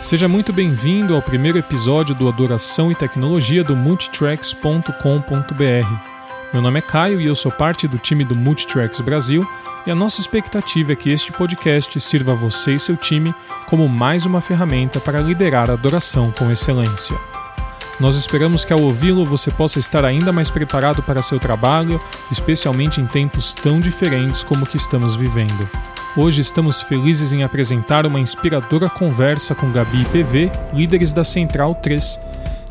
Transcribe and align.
Seja 0.00 0.28
muito 0.28 0.52
bem-vindo 0.52 1.14
ao 1.14 1.20
primeiro 1.20 1.58
episódio 1.58 2.14
do 2.14 2.28
Adoração 2.28 2.90
e 2.90 2.94
Tecnologia 2.94 3.64
do 3.64 3.76
Multitracks.com.br. 3.76 4.92
Meu 6.52 6.62
nome 6.62 6.78
é 6.78 6.82
Caio 6.82 7.20
e 7.20 7.26
eu 7.26 7.34
sou 7.34 7.50
parte 7.50 7.86
do 7.86 7.98
time 7.98 8.24
do 8.24 8.34
Multitracks 8.34 9.00
Brasil, 9.00 9.46
e 9.86 9.90
a 9.90 9.94
nossa 9.94 10.20
expectativa 10.20 10.92
é 10.92 10.96
que 10.96 11.10
este 11.10 11.32
podcast 11.32 11.98
sirva 12.00 12.32
a 12.32 12.34
você 12.34 12.76
e 12.76 12.80
seu 12.80 12.96
time 12.96 13.34
como 13.66 13.88
mais 13.88 14.24
uma 14.24 14.40
ferramenta 14.40 15.00
para 15.00 15.20
liderar 15.20 15.68
a 15.68 15.74
adoração 15.74 16.30
com 16.30 16.50
excelência. 16.50 17.18
Nós 18.00 18.16
esperamos 18.16 18.64
que 18.64 18.72
ao 18.72 18.80
ouvi-lo 18.80 19.26
você 19.26 19.50
possa 19.50 19.78
estar 19.80 20.04
ainda 20.04 20.32
mais 20.32 20.48
preparado 20.48 21.02
para 21.02 21.20
seu 21.20 21.40
trabalho, 21.40 22.00
especialmente 22.30 23.00
em 23.00 23.06
tempos 23.06 23.52
tão 23.52 23.80
diferentes 23.80 24.44
como 24.44 24.64
o 24.64 24.66
que 24.66 24.76
estamos 24.76 25.16
vivendo. 25.16 25.68
Hoje 26.18 26.40
estamos 26.40 26.82
felizes 26.82 27.32
em 27.32 27.44
apresentar 27.44 28.04
uma 28.04 28.18
inspiradora 28.18 28.90
conversa 28.90 29.54
com 29.54 29.70
Gabi 29.70 30.02
e 30.02 30.04
PV, 30.06 30.50
líderes 30.74 31.12
da 31.12 31.22
Central 31.22 31.76
3. 31.76 32.20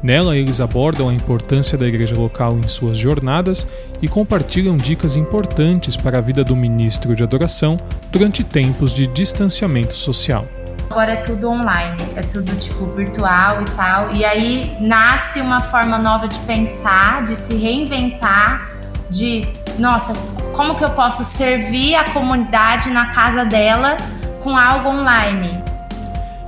Nela, 0.04 0.36
eles 0.36 0.60
abordam 0.60 1.08
a 1.08 1.14
importância 1.14 1.78
da 1.78 1.88
igreja 1.88 2.14
local 2.14 2.60
em 2.60 2.68
suas 2.68 2.98
jornadas 2.98 3.66
e 4.02 4.08
compartilham 4.10 4.76
dicas 4.76 5.16
importantes 5.16 5.96
para 5.96 6.18
a 6.18 6.22
vida 6.22 6.44
do 6.44 6.58
ministro 6.58 7.16
de 7.16 7.24
adoração 7.24 7.78
durante 8.12 8.44
tempos 8.44 8.94
de 8.94 9.08
distanciamento 9.08 9.94
social. 9.94 10.46
Agora 10.90 11.14
é 11.14 11.16
tudo 11.16 11.50
online, 11.50 12.04
é 12.18 12.24
tudo 12.24 12.54
tipo 12.58 12.86
virtual 12.88 13.62
e 13.62 13.66
tal. 13.78 14.14
E 14.14 14.26
aí 14.26 14.76
nasce 14.82 15.40
uma 15.40 15.62
forma 15.62 15.98
nova 15.98 16.28
de 16.28 16.38
pensar, 16.40 17.24
de 17.24 17.34
se 17.34 17.56
reinventar, 17.56 18.74
de 19.10 19.48
nossa, 19.80 20.12
como 20.58 20.76
que 20.76 20.84
eu 20.84 20.90
posso 20.90 21.24
servir 21.24 21.94
a 21.94 22.04
comunidade 22.10 22.90
na 22.90 23.12
casa 23.12 23.46
dela 23.46 23.96
com 24.42 24.58
algo 24.58 24.90
online. 24.90 25.64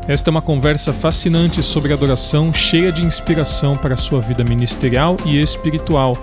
Esta 0.07 0.29
é 0.29 0.31
uma 0.31 0.41
conversa 0.41 0.91
fascinante 0.91 1.61
sobre 1.61 1.93
adoração, 1.93 2.51
cheia 2.51 2.91
de 2.91 3.05
inspiração 3.05 3.77
para 3.77 3.93
a 3.93 3.97
sua 3.97 4.19
vida 4.19 4.43
ministerial 4.43 5.15
e 5.23 5.39
espiritual. 5.39 6.17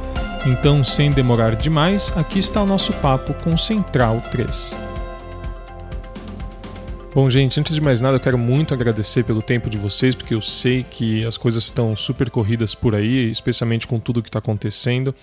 Então, 0.45 0.83
sem 0.83 1.13
demorar 1.13 1.55
demais, 1.55 2.13
aqui 2.17 2.41
está 2.41 2.61
o 2.61 2.67
nosso 2.67 2.93
papo 2.95 3.33
com 3.35 3.57
Central 3.57 4.21
3. 4.33 4.77
Bom, 7.15 7.31
gente, 7.31 7.61
antes 7.61 7.73
de 7.73 7.81
mais 7.81 8.01
nada, 8.01 8.17
eu 8.17 8.21
quero 8.21 8.37
muito 8.37 8.75
agradecer 8.75 9.23
pelo 9.23 9.41
tempo 9.41 9.71
de 9.71 9.79
vocês, 9.79 10.17
porque 10.17 10.35
eu 10.35 10.43
sei 10.43 10.83
que 10.83 11.25
as 11.25 11.37
coisas 11.37 11.63
estão 11.63 11.95
super 11.95 12.31
corridas 12.31 12.75
por 12.75 12.97
aí, 12.97 13.31
especialmente 13.31 13.87
com 13.87 14.01
tudo 14.01 14.21
que 14.21 14.29
está 14.29 14.41
acontecendo 14.41 15.15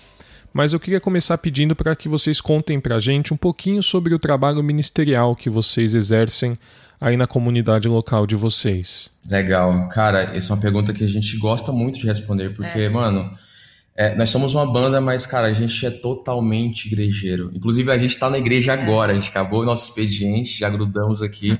mas 0.54 0.72
eu 0.72 0.78
queria 0.78 1.00
começar 1.00 1.36
pedindo 1.36 1.74
para 1.74 1.96
que 1.96 2.08
vocês 2.08 2.40
contem 2.40 2.78
para 2.78 2.94
a 2.94 3.00
gente 3.00 3.34
um 3.34 3.36
pouquinho 3.36 3.82
sobre 3.82 4.14
o 4.14 4.20
trabalho 4.20 4.62
ministerial 4.62 5.34
que 5.34 5.50
vocês 5.50 5.96
exercem 5.96 6.56
aí 7.00 7.16
na 7.16 7.26
comunidade 7.26 7.88
local 7.88 8.24
de 8.24 8.36
vocês. 8.36 9.10
Legal. 9.28 9.88
Cara, 9.88 10.22
essa 10.36 10.52
é 10.52 10.54
uma 10.54 10.62
pergunta 10.62 10.92
que 10.92 11.02
a 11.02 11.08
gente 11.08 11.36
gosta 11.38 11.72
muito 11.72 11.98
de 11.98 12.06
responder, 12.06 12.54
porque, 12.54 12.82
é. 12.82 12.88
mano, 12.88 13.32
é, 13.96 14.14
nós 14.14 14.30
somos 14.30 14.54
uma 14.54 14.64
banda, 14.64 15.00
mas, 15.00 15.26
cara, 15.26 15.48
a 15.48 15.52
gente 15.52 15.84
é 15.84 15.90
totalmente 15.90 16.86
igrejeiro. 16.86 17.50
Inclusive, 17.52 17.90
a 17.90 17.98
gente 17.98 18.10
está 18.10 18.30
na 18.30 18.38
igreja 18.38 18.74
é. 18.74 18.80
agora, 18.80 19.12
a 19.12 19.16
gente 19.16 19.30
acabou 19.30 19.62
o 19.62 19.64
nosso 19.64 19.88
expediente, 19.88 20.56
já 20.56 20.70
grudamos 20.70 21.20
aqui. 21.20 21.58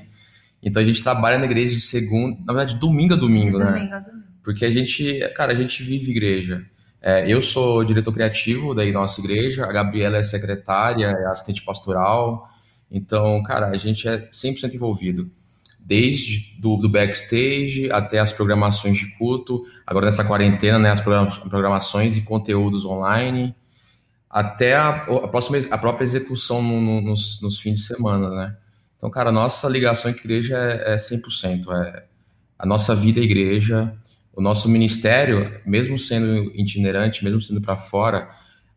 Então, 0.63 0.81
a 0.81 0.85
gente 0.85 1.03
trabalha 1.03 1.37
na 1.37 1.45
igreja 1.45 1.75
de 1.75 1.81
segunda, 1.81 2.37
na 2.45 2.53
verdade, 2.53 2.79
domingo 2.79 3.13
a 3.13 3.17
domingo, 3.17 3.57
de 3.57 3.63
né? 3.63 3.71
Domingo 3.71 3.93
a 3.93 3.99
domingo. 3.99 4.25
Porque 4.41 4.63
a 4.63 4.71
gente, 4.71 5.19
cara, 5.35 5.51
a 5.51 5.55
gente 5.55 5.83
vive 5.83 6.11
igreja. 6.11 6.65
É, 7.07 7.31
eu 7.31 7.39
sou 7.39 7.83
diretor 7.83 8.11
criativo 8.11 8.73
da 8.73 8.83
nossa 8.91 9.21
igreja, 9.21 9.63
a 9.63 9.71
Gabriela 9.71 10.17
é 10.17 10.23
secretária, 10.23 11.05
é 11.05 11.27
assistente 11.27 11.61
pastoral. 11.63 12.49
Então, 12.89 13.43
cara, 13.43 13.67
a 13.67 13.77
gente 13.77 14.07
é 14.07 14.27
100% 14.31 14.73
envolvido. 14.73 15.29
Desde 15.79 16.59
do, 16.59 16.77
do, 16.77 16.89
backstage 16.89 17.91
até 17.91 18.17
as 18.17 18.33
programações 18.33 18.97
de 18.97 19.15
culto, 19.19 19.63
agora 19.85 20.07
nessa 20.07 20.25
quarentena, 20.25 20.79
né, 20.79 20.89
as 20.89 20.99
programações 20.99 22.17
e 22.17 22.23
conteúdos 22.23 22.87
online, 22.87 23.55
até 24.27 24.75
a, 24.75 24.89
a, 24.89 25.27
próxima, 25.27 25.59
a 25.69 25.77
própria 25.77 26.05
execução 26.05 26.59
no, 26.59 26.81
no, 26.81 27.01
nos, 27.01 27.39
nos, 27.39 27.59
fins 27.59 27.81
de 27.81 27.85
semana, 27.85 28.31
né? 28.31 28.57
Então, 28.97 29.11
cara, 29.11 29.31
nossa 29.31 29.69
ligação 29.69 30.09
a 30.09 30.13
igreja 30.15 30.57
é, 30.57 30.93
é 30.93 30.95
100%. 30.95 31.71
É, 31.71 32.03
a 32.57 32.65
nossa 32.65 32.95
vida 32.95 33.19
é 33.19 33.23
igreja, 33.23 33.95
o 34.35 34.41
nosso 34.41 34.67
ministério, 34.67 35.59
mesmo 35.65 35.97
sendo 35.97 36.51
itinerante, 36.53 37.23
mesmo 37.23 37.41
sendo 37.41 37.61
para 37.61 37.77
fora, 37.77 38.29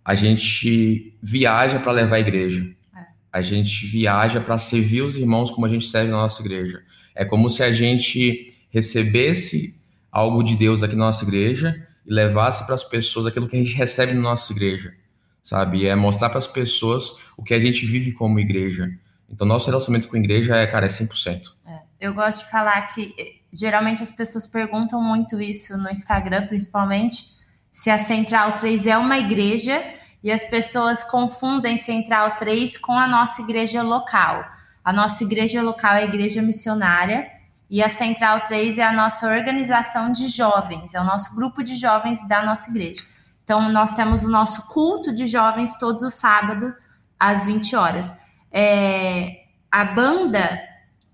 a 0.04 0.14
gente 0.14 1.16
viaja 1.20 1.80
para 1.80 1.92
levar 1.92 2.16
a 2.16 2.20
igreja. 2.20 2.64
É. 2.96 3.00
A 3.32 3.42
gente 3.42 3.84
viaja 3.86 4.40
para 4.40 4.56
servir 4.56 5.02
os 5.02 5.16
irmãos 5.16 5.50
como 5.50 5.66
a 5.66 5.68
gente 5.68 5.86
serve 5.86 6.10
na 6.10 6.18
nossa 6.18 6.40
igreja. 6.40 6.82
É 7.14 7.24
como 7.24 7.50
se 7.50 7.62
a 7.62 7.72
gente 7.72 8.56
recebesse 8.70 9.78
algo 10.12 10.42
de 10.42 10.56
Deus 10.56 10.82
aqui 10.82 10.94
na 10.94 11.06
nossa 11.06 11.24
igreja 11.24 11.74
e 12.06 12.14
levasse 12.14 12.64
para 12.64 12.76
as 12.76 12.84
pessoas 12.84 13.26
aquilo 13.26 13.48
que 13.48 13.56
a 13.56 13.58
gente 13.58 13.74
recebe 13.74 14.14
na 14.14 14.20
nossa 14.20 14.52
igreja, 14.52 14.94
sabe? 15.42 15.86
É 15.86 15.96
mostrar 15.96 16.28
para 16.28 16.38
as 16.38 16.46
pessoas 16.46 17.16
o 17.36 17.42
que 17.42 17.52
a 17.52 17.60
gente 17.60 17.84
vive 17.84 18.12
como 18.12 18.38
igreja. 18.38 18.88
Então, 19.28 19.46
nosso 19.46 19.66
relacionamento 19.66 20.08
com 20.08 20.16
a 20.16 20.20
igreja 20.20 20.56
é, 20.56 20.66
cara, 20.66 20.86
é 20.86 20.88
100%. 20.88 21.42
É. 21.66 21.78
Eu 22.00 22.14
gosto 22.14 22.44
de 22.44 22.50
falar 22.50 22.80
que 22.86 23.12
geralmente 23.52 24.02
as 24.02 24.10
pessoas 24.10 24.46
perguntam 24.46 25.02
muito 25.02 25.40
isso 25.40 25.76
no 25.78 25.90
Instagram, 25.90 26.46
principalmente, 26.46 27.36
se 27.70 27.90
a 27.90 27.98
Central 27.98 28.52
3 28.52 28.86
é 28.86 28.96
uma 28.96 29.18
igreja 29.18 29.82
e 30.22 30.30
as 30.30 30.44
pessoas 30.44 31.02
confundem 31.02 31.76
Central 31.76 32.36
3 32.36 32.76
com 32.78 32.92
a 32.92 33.06
nossa 33.06 33.42
igreja 33.42 33.82
local. 33.82 34.44
A 34.84 34.92
nossa 34.92 35.22
igreja 35.24 35.62
local 35.62 35.94
é 35.94 36.02
a 36.02 36.04
igreja 36.04 36.42
missionária 36.42 37.30
e 37.70 37.82
a 37.82 37.88
Central 37.88 38.40
3 38.40 38.78
é 38.78 38.84
a 38.84 38.92
nossa 38.92 39.28
organização 39.28 40.10
de 40.10 40.26
jovens, 40.26 40.94
é 40.94 41.00
o 41.00 41.04
nosso 41.04 41.34
grupo 41.34 41.62
de 41.62 41.74
jovens 41.76 42.26
da 42.26 42.42
nossa 42.42 42.70
igreja. 42.70 43.02
Então, 43.44 43.70
nós 43.70 43.92
temos 43.92 44.24
o 44.24 44.30
nosso 44.30 44.68
culto 44.68 45.14
de 45.14 45.26
jovens 45.26 45.78
todos 45.78 46.02
os 46.02 46.14
sábados, 46.14 46.74
às 47.18 47.46
20 47.46 47.76
horas. 47.76 48.14
É, 48.52 49.42
a 49.70 49.84
banda 49.84 50.60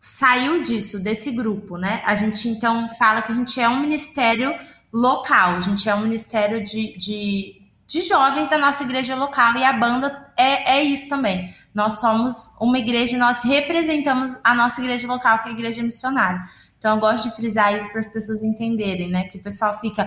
saiu 0.05 0.61
disso, 0.61 1.03
desse 1.03 1.31
grupo, 1.31 1.79
né? 1.79 2.03
A 2.05 2.15
gente 2.15 2.47
então 2.47 2.91
fala 2.91 3.23
que 3.23 3.33
a 3.33 3.35
gente 3.35 3.59
é 3.59 3.67
um 3.67 3.81
ministério 3.81 4.55
local, 4.93 5.57
a 5.57 5.61
gente 5.63 5.89
é 5.89 5.95
um 5.95 6.03
ministério 6.03 6.63
de, 6.63 6.95
de, 6.99 7.63
de 7.87 8.03
jovens 8.03 8.51
da 8.51 8.59
nossa 8.59 8.85
igreja 8.85 9.17
local 9.17 9.55
e 9.55 9.65
a 9.65 9.73
banda 9.73 10.31
é, 10.37 10.77
é 10.77 10.83
isso 10.83 11.09
também. 11.09 11.55
Nós 11.75 12.01
somos 12.01 12.55
uma 12.61 12.79
igreja 12.79 13.17
e 13.17 13.19
nós 13.19 13.43
representamos 13.45 14.39
a 14.45 14.55
nossa 14.55 14.83
igreja 14.83 15.09
local, 15.09 15.39
que 15.39 15.49
é 15.49 15.53
a 15.53 15.55
igreja 15.55 15.83
missionária. 15.83 16.43
Então 16.77 16.97
eu 16.97 17.01
gosto 17.01 17.31
de 17.31 17.35
frisar 17.35 17.75
isso 17.75 17.91
para 17.91 18.01
as 18.01 18.09
pessoas 18.09 18.43
entenderem, 18.43 19.09
né? 19.09 19.25
Que 19.25 19.39
o 19.39 19.43
pessoal 19.43 19.81
fica. 19.81 20.05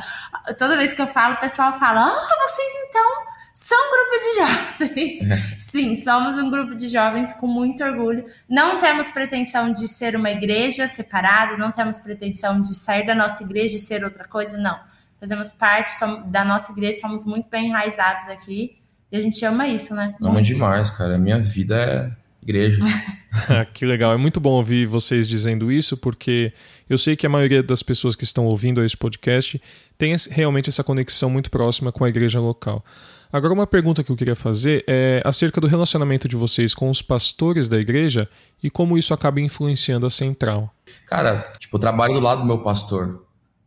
Toda 0.59 0.77
vez 0.77 0.93
que 0.93 1.01
eu 1.01 1.07
falo, 1.07 1.33
o 1.33 1.39
pessoal 1.39 1.73
fala: 1.79 2.01
Ah, 2.01 2.47
vocês 2.47 2.71
então 2.87 3.36
são 3.59 3.75
um 3.75 3.91
grupo 3.91 4.17
de 4.23 4.35
jovens. 4.35 5.21
É. 5.23 5.55
Sim, 5.57 5.95
somos 5.95 6.37
um 6.37 6.47
grupo 6.51 6.75
de 6.75 6.87
jovens 6.87 7.33
com 7.33 7.47
muito 7.47 7.83
orgulho. 7.83 8.23
Não 8.47 8.77
temos 8.77 9.09
pretensão 9.09 9.73
de 9.73 9.87
ser 9.87 10.15
uma 10.15 10.29
igreja 10.29 10.87
separada, 10.87 11.57
não 11.57 11.71
temos 11.71 11.97
pretensão 11.97 12.61
de 12.61 12.75
sair 12.75 13.07
da 13.07 13.15
nossa 13.15 13.43
igreja 13.43 13.75
e 13.75 13.79
ser 13.79 14.03
outra 14.03 14.27
coisa, 14.27 14.59
não. 14.59 14.79
Fazemos 15.19 15.51
parte 15.51 15.91
da 16.27 16.45
nossa 16.45 16.71
igreja, 16.71 16.99
somos 16.99 17.25
muito 17.25 17.49
bem 17.49 17.69
enraizados 17.69 18.27
aqui 18.27 18.77
e 19.11 19.17
a 19.17 19.21
gente 19.21 19.43
ama 19.43 19.67
isso, 19.67 19.95
né? 19.95 20.13
Ama 20.23 20.39
demais, 20.39 20.91
cara. 20.91 21.17
Minha 21.17 21.39
vida 21.39 21.81
é 21.81 22.11
igreja. 22.47 22.81
que 23.73 23.85
legal. 23.85 24.13
É 24.13 24.17
muito 24.17 24.39
bom 24.39 24.51
ouvir 24.51 24.87
vocês 24.87 25.27
dizendo 25.27 25.69
isso, 25.69 25.97
porque 25.97 26.53
eu 26.89 26.97
sei 26.97 27.15
que 27.15 27.25
a 27.25 27.29
maioria 27.29 27.61
das 27.61 27.83
pessoas 27.83 28.15
que 28.15 28.23
estão 28.23 28.45
ouvindo 28.45 28.83
esse 28.83 28.95
podcast 28.95 29.61
tem 29.97 30.15
realmente 30.31 30.69
essa 30.69 30.83
conexão 30.83 31.29
muito 31.29 31.51
próxima 31.51 31.91
com 31.91 32.05
a 32.05 32.09
igreja 32.09 32.39
local. 32.39 32.83
Agora, 33.31 33.53
uma 33.53 33.67
pergunta 33.67 34.03
que 34.03 34.09
eu 34.09 34.15
queria 34.15 34.35
fazer 34.35 34.85
é 34.87 35.21
acerca 35.25 35.59
do 35.59 35.67
relacionamento 35.67 36.29
de 36.29 36.37
vocês 36.37 36.73
com 36.73 36.89
os 36.89 37.01
pastores 37.01 37.67
da 37.67 37.77
igreja 37.77 38.29
e 38.63 38.69
como 38.69 38.97
isso 38.97 39.13
acaba 39.13 39.41
influenciando 39.41 40.05
a 40.05 40.09
central. 40.09 40.73
Cara, 41.05 41.51
tipo, 41.59 41.75
eu 41.75 41.79
trabalho 41.81 42.13
do 42.13 42.19
lado 42.21 42.41
do 42.41 42.47
meu 42.47 42.59
pastor, 42.59 43.25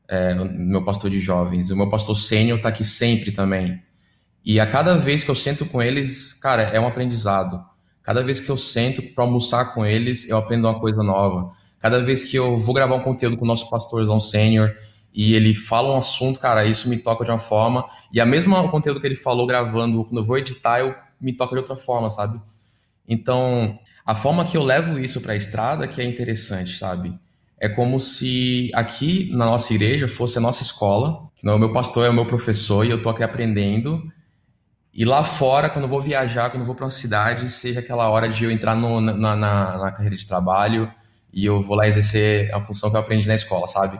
é, 0.08 0.34
meu 0.34 0.82
pastor 0.82 1.10
de 1.10 1.20
jovens. 1.20 1.70
O 1.70 1.76
meu 1.76 1.90
pastor 1.90 2.16
sênior 2.16 2.58
tá 2.58 2.70
aqui 2.70 2.84
sempre 2.84 3.30
também. 3.30 3.82
E 4.42 4.58
a 4.58 4.66
cada 4.66 4.96
vez 4.96 5.22
que 5.22 5.30
eu 5.30 5.34
sento 5.34 5.66
com 5.66 5.82
eles, 5.82 6.32
cara, 6.32 6.62
é 6.62 6.80
um 6.80 6.86
aprendizado. 6.86 7.62
Cada 8.02 8.22
vez 8.22 8.40
que 8.40 8.50
eu 8.50 8.56
sento 8.56 9.02
para 9.14 9.24
almoçar 9.24 9.74
com 9.74 9.84
eles, 9.84 10.28
eu 10.28 10.36
aprendo 10.36 10.66
uma 10.66 10.78
coisa 10.78 11.02
nova. 11.02 11.52
Cada 11.78 12.02
vez 12.02 12.24
que 12.24 12.36
eu 12.36 12.56
vou 12.56 12.74
gravar 12.74 12.94
um 12.94 13.00
conteúdo 13.00 13.36
com 13.36 13.44
o 13.44 13.48
nosso 13.48 13.68
pastorzão 13.70 14.18
sênior, 14.18 14.74
e 15.12 15.34
ele 15.34 15.52
fala 15.52 15.92
um 15.92 15.96
assunto, 15.96 16.38
cara, 16.38 16.64
isso 16.64 16.88
me 16.88 16.96
toca 16.96 17.24
de 17.24 17.30
uma 17.30 17.38
forma. 17.38 17.84
E 18.12 18.20
a 18.20 18.26
mesma 18.26 18.68
conteúdo 18.68 19.00
que 19.00 19.06
ele 19.06 19.16
falou 19.16 19.46
gravando, 19.46 20.04
quando 20.04 20.18
eu 20.18 20.24
vou 20.24 20.38
editar, 20.38 20.80
eu 20.80 20.94
me 21.20 21.32
toca 21.32 21.52
de 21.52 21.58
outra 21.58 21.76
forma, 21.76 22.08
sabe? 22.08 22.40
Então, 23.08 23.78
a 24.06 24.14
forma 24.14 24.44
que 24.44 24.56
eu 24.56 24.62
levo 24.62 24.98
isso 24.98 25.20
para 25.20 25.32
a 25.32 25.36
estrada 25.36 25.88
que 25.88 26.00
é 26.00 26.04
interessante, 26.04 26.76
sabe? 26.76 27.12
É 27.58 27.68
como 27.68 27.98
se 27.98 28.70
aqui 28.72 29.28
na 29.32 29.44
nossa 29.44 29.74
igreja 29.74 30.08
fosse 30.08 30.38
a 30.38 30.40
nossa 30.40 30.62
escola, 30.62 31.28
não, 31.42 31.56
o 31.56 31.58
meu 31.58 31.72
pastor 31.72 32.06
é 32.06 32.08
o 32.08 32.14
meu 32.14 32.24
professor 32.24 32.86
e 32.86 32.90
eu 32.90 33.02
tô 33.02 33.10
aqui 33.10 33.22
aprendendo. 33.22 34.02
E 34.92 35.04
lá 35.04 35.22
fora, 35.22 35.70
quando 35.70 35.84
eu 35.84 35.88
vou 35.88 36.00
viajar, 36.00 36.50
quando 36.50 36.62
eu 36.62 36.66
vou 36.66 36.74
para 36.74 36.84
uma 36.84 36.90
cidade, 36.90 37.48
seja 37.48 37.80
aquela 37.80 38.08
hora 38.08 38.28
de 38.28 38.44
eu 38.44 38.50
entrar 38.50 38.74
no, 38.74 39.00
na, 39.00 39.36
na, 39.36 39.36
na 39.78 39.92
carreira 39.92 40.16
de 40.16 40.26
trabalho, 40.26 40.92
e 41.32 41.44
eu 41.44 41.62
vou 41.62 41.76
lá 41.76 41.86
exercer 41.86 42.52
a 42.52 42.60
função 42.60 42.90
que 42.90 42.96
eu 42.96 43.00
aprendi 43.00 43.26
na 43.28 43.34
escola, 43.34 43.66
sabe? 43.68 43.98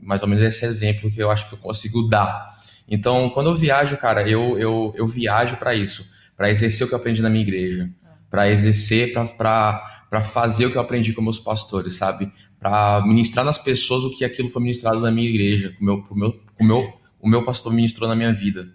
Mais 0.00 0.22
ou 0.22 0.28
menos 0.28 0.42
esse 0.42 0.64
exemplo 0.64 1.10
que 1.10 1.22
eu 1.22 1.30
acho 1.30 1.48
que 1.48 1.54
eu 1.54 1.58
consigo 1.58 2.08
dar. 2.08 2.46
Então, 2.88 3.28
quando 3.30 3.50
eu 3.50 3.54
viajo, 3.54 3.96
cara, 3.98 4.26
eu, 4.28 4.58
eu, 4.58 4.92
eu 4.96 5.06
viajo 5.06 5.56
para 5.56 5.74
isso, 5.74 6.08
para 6.36 6.48
exercer 6.50 6.86
o 6.86 6.88
que 6.88 6.94
eu 6.94 6.98
aprendi 6.98 7.20
na 7.20 7.28
minha 7.28 7.42
igreja, 7.42 7.90
para 8.30 8.48
exercer, 8.48 9.12
para 9.12 10.22
fazer 10.22 10.66
o 10.66 10.70
que 10.70 10.78
eu 10.78 10.82
aprendi 10.82 11.12
com 11.12 11.20
meus 11.20 11.40
pastores, 11.40 11.94
sabe? 11.94 12.32
Para 12.58 13.02
ministrar 13.04 13.44
nas 13.44 13.58
pessoas 13.58 14.04
o 14.04 14.10
que 14.10 14.24
aquilo 14.24 14.48
foi 14.48 14.62
ministrado 14.62 15.00
na 15.00 15.10
minha 15.10 15.28
igreja, 15.28 15.74
com 15.78 15.84
meu, 15.84 16.02
com 16.02 16.14
meu, 16.14 16.40
com 16.54 16.64
meu, 16.64 17.00
o 17.20 17.28
meu 17.28 17.42
pastor 17.42 17.72
ministrou 17.72 18.08
na 18.08 18.14
minha 18.14 18.32
vida. 18.32 18.66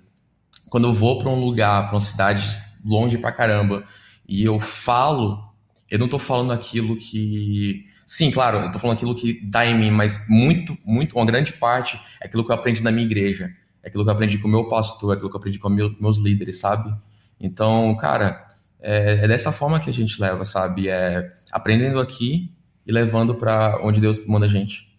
Quando 0.71 0.87
eu 0.87 0.93
vou 0.93 1.19
para 1.19 1.29
um 1.29 1.39
lugar, 1.39 1.85
para 1.85 1.93
uma 1.93 2.01
cidade 2.01 2.43
longe 2.83 3.19
pra 3.19 3.31
caramba, 3.31 3.83
e 4.27 4.43
eu 4.43 4.59
falo, 4.59 5.53
eu 5.91 5.99
não 5.99 6.07
tô 6.07 6.17
falando 6.17 6.51
aquilo 6.51 6.95
que. 6.95 7.85
Sim, 8.07 8.31
claro, 8.31 8.57
eu 8.57 8.71
tô 8.71 8.79
falando 8.79 8.97
aquilo 8.97 9.13
que 9.13 9.39
dá 9.47 9.63
em 9.67 9.77
mim, 9.77 9.91
mas 9.91 10.27
muito, 10.27 10.75
muito, 10.83 11.15
uma 11.15 11.25
grande 11.25 11.53
parte 11.53 12.01
é 12.19 12.25
aquilo 12.25 12.43
que 12.43 12.51
eu 12.51 12.55
aprendi 12.55 12.81
na 12.81 12.91
minha 12.91 13.05
igreja 13.05 13.51
é 13.83 13.87
aquilo 13.87 14.03
que 14.03 14.09
eu 14.09 14.13
aprendi 14.13 14.37
com 14.37 14.47
o 14.47 14.51
meu 14.51 14.67
pastor, 14.67 15.11
é 15.11 15.15
aquilo 15.15 15.29
que 15.29 15.35
eu 15.35 15.39
aprendi 15.39 15.59
com 15.59 15.69
meu, 15.69 15.95
meus 15.99 16.17
líderes, 16.17 16.59
sabe? 16.59 16.93
Então, 17.39 17.95
cara, 17.95 18.47
é, 18.79 19.23
é, 19.23 19.27
dessa 19.27 19.51
forma 19.51 19.79
que 19.79 19.89
a 19.89 19.93
gente 19.93 20.21
leva, 20.21 20.45
sabe? 20.45 20.87
É 20.89 21.31
aprendendo 21.51 21.99
aqui 21.99 22.53
e 22.85 22.91
levando 22.91 23.35
para 23.35 23.79
onde 23.83 23.99
Deus 23.99 24.25
manda 24.27 24.45
a 24.45 24.49
gente. 24.49 24.91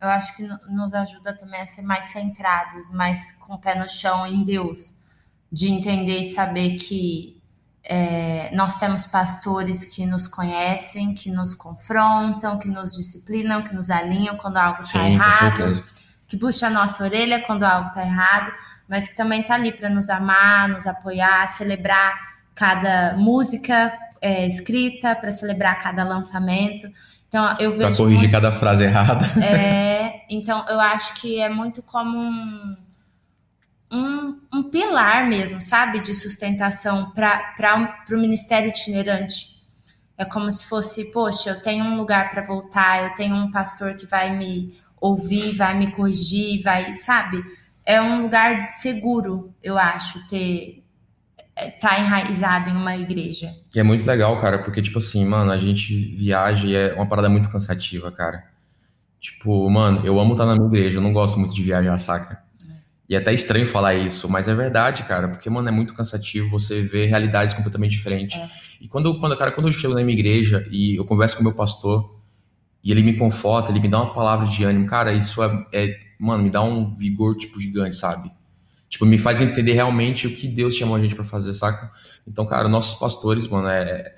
Eu 0.00 0.08
acho 0.08 0.36
que 0.36 0.42
nos 0.42 0.92
ajuda 0.92 1.34
também 1.34 1.60
a 1.60 1.66
ser 1.66 1.82
mais 1.82 2.06
centrados, 2.06 2.90
mais 2.90 3.32
com 3.32 3.54
o 3.54 3.58
pé 3.58 3.78
no 3.78 3.88
chão 3.88 4.26
em 4.26 4.44
Deus, 4.44 4.96
de 5.56 5.68
entender 5.68 6.20
e 6.20 6.24
saber 6.24 6.74
que 6.74 7.40
é, 7.82 8.50
nós 8.54 8.76
temos 8.76 9.06
pastores 9.06 9.86
que 9.86 10.04
nos 10.04 10.26
conhecem, 10.26 11.14
que 11.14 11.30
nos 11.30 11.54
confrontam, 11.54 12.58
que 12.58 12.68
nos 12.68 12.92
disciplinam, 12.92 13.62
que 13.62 13.74
nos 13.74 13.88
alinham 13.88 14.36
quando 14.36 14.58
algo 14.58 14.80
está 14.80 15.08
errado. 15.08 15.82
Que 16.28 16.36
puxa 16.36 16.66
a 16.66 16.70
nossa 16.70 17.02
orelha 17.02 17.40
quando 17.40 17.62
algo 17.62 17.88
está 17.88 18.02
errado, 18.02 18.52
mas 18.86 19.08
que 19.08 19.16
também 19.16 19.40
está 19.40 19.54
ali 19.54 19.72
para 19.72 19.88
nos 19.88 20.10
amar, 20.10 20.68
nos 20.68 20.86
apoiar, 20.86 21.46
celebrar 21.46 22.12
cada 22.54 23.16
música 23.16 23.96
é, 24.20 24.46
escrita, 24.46 25.16
para 25.16 25.30
celebrar 25.30 25.78
cada 25.78 26.04
lançamento. 26.04 26.86
Então 27.28 27.54
eu 27.58 27.70
vejo. 27.70 27.88
Para 27.88 27.96
corrigir 27.96 28.28
muito, 28.28 28.32
cada 28.32 28.52
frase 28.52 28.84
errada. 28.84 29.24
É, 29.42 30.20
então 30.28 30.66
eu 30.68 30.78
acho 30.78 31.14
que 31.14 31.40
é 31.40 31.48
muito 31.48 31.82
como 31.82 32.18
um, 32.18 32.76
um, 33.90 34.40
um 34.52 34.62
pilar 34.70 35.28
mesmo, 35.28 35.60
sabe, 35.60 36.00
de 36.00 36.14
sustentação 36.14 37.10
para 37.12 37.96
o 38.10 38.16
ministério 38.16 38.68
itinerante. 38.68 39.56
É 40.18 40.24
como 40.24 40.50
se 40.50 40.66
fosse, 40.66 41.12
poxa, 41.12 41.50
eu 41.50 41.62
tenho 41.62 41.84
um 41.84 41.96
lugar 41.96 42.30
para 42.30 42.42
voltar, 42.42 43.04
eu 43.04 43.14
tenho 43.14 43.34
um 43.34 43.50
pastor 43.50 43.94
que 43.96 44.06
vai 44.06 44.34
me 44.36 44.74
ouvir, 45.00 45.54
vai 45.56 45.76
me 45.76 45.90
corrigir, 45.92 46.62
vai, 46.62 46.94
sabe? 46.94 47.44
É 47.84 48.00
um 48.00 48.22
lugar 48.22 48.66
seguro, 48.66 49.54
eu 49.62 49.78
acho, 49.78 50.26
ter 50.26 50.82
é, 51.54 51.70
tá 51.70 51.98
enraizado 51.98 52.70
em 52.70 52.76
uma 52.76 52.96
igreja. 52.96 53.54
E 53.74 53.80
é 53.80 53.82
muito 53.82 54.06
legal, 54.06 54.38
cara, 54.38 54.58
porque, 54.62 54.82
tipo 54.82 54.98
assim, 54.98 55.24
mano, 55.24 55.50
a 55.50 55.56
gente 55.56 56.14
viaja 56.14 56.66
e 56.66 56.74
é 56.74 56.94
uma 56.94 57.06
parada 57.06 57.28
muito 57.28 57.48
cansativa, 57.48 58.10
cara. 58.12 58.44
Tipo, 59.18 59.68
mano, 59.70 60.02
eu 60.04 60.20
amo 60.20 60.32
estar 60.32 60.44
na 60.44 60.54
minha 60.54 60.66
igreja, 60.66 60.98
eu 60.98 61.02
não 61.02 61.12
gosto 61.12 61.38
muito 61.38 61.54
de 61.54 61.62
viajar, 61.62 61.96
saca? 61.98 62.45
É. 63.08 63.12
E 63.12 63.14
é 63.14 63.18
até 63.18 63.32
estranho 63.32 63.66
falar 63.66 63.94
isso, 63.94 64.28
mas 64.28 64.48
é 64.48 64.54
verdade, 64.54 65.04
cara, 65.04 65.28
porque, 65.28 65.48
mano, 65.48 65.68
é 65.68 65.72
muito 65.72 65.94
cansativo 65.94 66.48
você 66.48 66.80
ver 66.80 67.06
realidades 67.06 67.54
completamente 67.54 67.92
diferentes. 67.92 68.38
É. 68.38 68.48
E 68.80 68.88
quando, 68.88 69.18
quando, 69.18 69.36
cara, 69.36 69.52
quando 69.52 69.68
eu 69.68 69.72
chego 69.72 69.94
na 69.94 70.02
minha 70.02 70.18
igreja 70.18 70.66
e 70.70 70.96
eu 70.96 71.04
converso 71.04 71.36
com 71.36 71.42
o 71.42 71.44
meu 71.44 71.54
pastor, 71.54 72.16
e 72.82 72.92
ele 72.92 73.02
me 73.02 73.16
conforta, 73.16 73.72
ele 73.72 73.80
me 73.80 73.88
dá 73.88 74.00
uma 74.00 74.14
palavra 74.14 74.46
de 74.46 74.62
ânimo, 74.62 74.86
cara, 74.86 75.12
isso 75.12 75.42
é, 75.42 75.66
é, 75.72 75.96
mano, 76.20 76.44
me 76.44 76.50
dá 76.50 76.62
um 76.62 76.92
vigor, 76.94 77.36
tipo, 77.36 77.60
gigante, 77.60 77.96
sabe? 77.96 78.30
Tipo, 78.88 79.04
me 79.04 79.18
faz 79.18 79.40
entender 79.40 79.72
realmente 79.72 80.26
o 80.26 80.32
que 80.32 80.46
Deus 80.46 80.76
chamou 80.76 80.94
a 80.96 81.00
gente 81.00 81.14
para 81.14 81.24
fazer, 81.24 81.52
saca? 81.52 81.90
Então, 82.26 82.46
cara, 82.46 82.68
nossos 82.68 82.98
pastores, 82.98 83.48
mano, 83.48 83.68
é. 83.68 84.12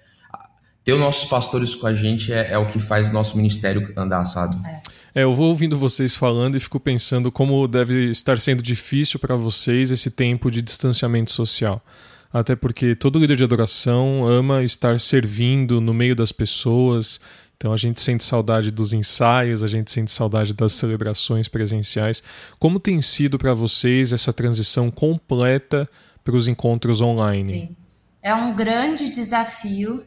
Ter 0.85 0.93
os 0.93 1.01
nossos 1.01 1.29
pastores 1.29 1.75
com 1.75 1.87
a 1.87 1.93
gente 1.93 2.33
é, 2.33 2.53
é 2.53 2.59
o 2.59 2.67
que 2.67 2.79
faz 2.79 3.09
o 3.09 3.13
nosso 3.13 3.37
ministério 3.37 3.93
andar, 3.97 4.25
sabe? 4.25 4.57
É. 4.67 4.83
É, 5.19 5.23
eu 5.23 5.35
vou 5.35 5.49
ouvindo 5.49 5.77
vocês 5.77 6.15
falando 6.15 6.57
e 6.57 6.61
fico 6.61 6.79
pensando 6.79 7.33
como 7.33 7.67
deve 7.67 8.11
estar 8.11 8.39
sendo 8.39 8.63
difícil 8.63 9.19
para 9.19 9.35
vocês 9.35 9.91
esse 9.91 10.11
tempo 10.11 10.51
de 10.51 10.63
distanciamento 10.63 11.33
social. 11.33 11.85
Até 12.33 12.55
porque 12.55 12.95
todo 12.95 13.19
líder 13.19 13.37
de 13.37 13.45
adoração 13.45 14.27
ama 14.29 14.63
estar 14.63 15.01
servindo 15.01 15.81
no 15.81 15.93
meio 15.93 16.15
das 16.15 16.31
pessoas 16.31 17.21
então 17.59 17.73
a 17.73 17.77
gente 17.77 18.01
sente 18.01 18.23
saudade 18.23 18.71
dos 18.71 18.93
ensaios, 18.93 19.65
a 19.65 19.67
gente 19.67 19.91
sente 19.91 20.13
saudade 20.13 20.55
das 20.55 20.73
celebrações 20.75 21.49
presenciais. 21.49 22.23
Como 22.57 22.79
tem 22.79 23.03
sido 23.03 23.37
para 23.37 23.53
vocês 23.53 24.13
essa 24.13 24.33
transição 24.33 24.93
completa 24.93 25.91
para 26.23 26.37
os 26.37 26.47
encontros 26.47 27.01
online? 27.01 27.43
Sim. 27.43 27.77
É 28.23 28.33
um 28.33 28.55
grande 28.55 29.11
desafio. 29.11 30.05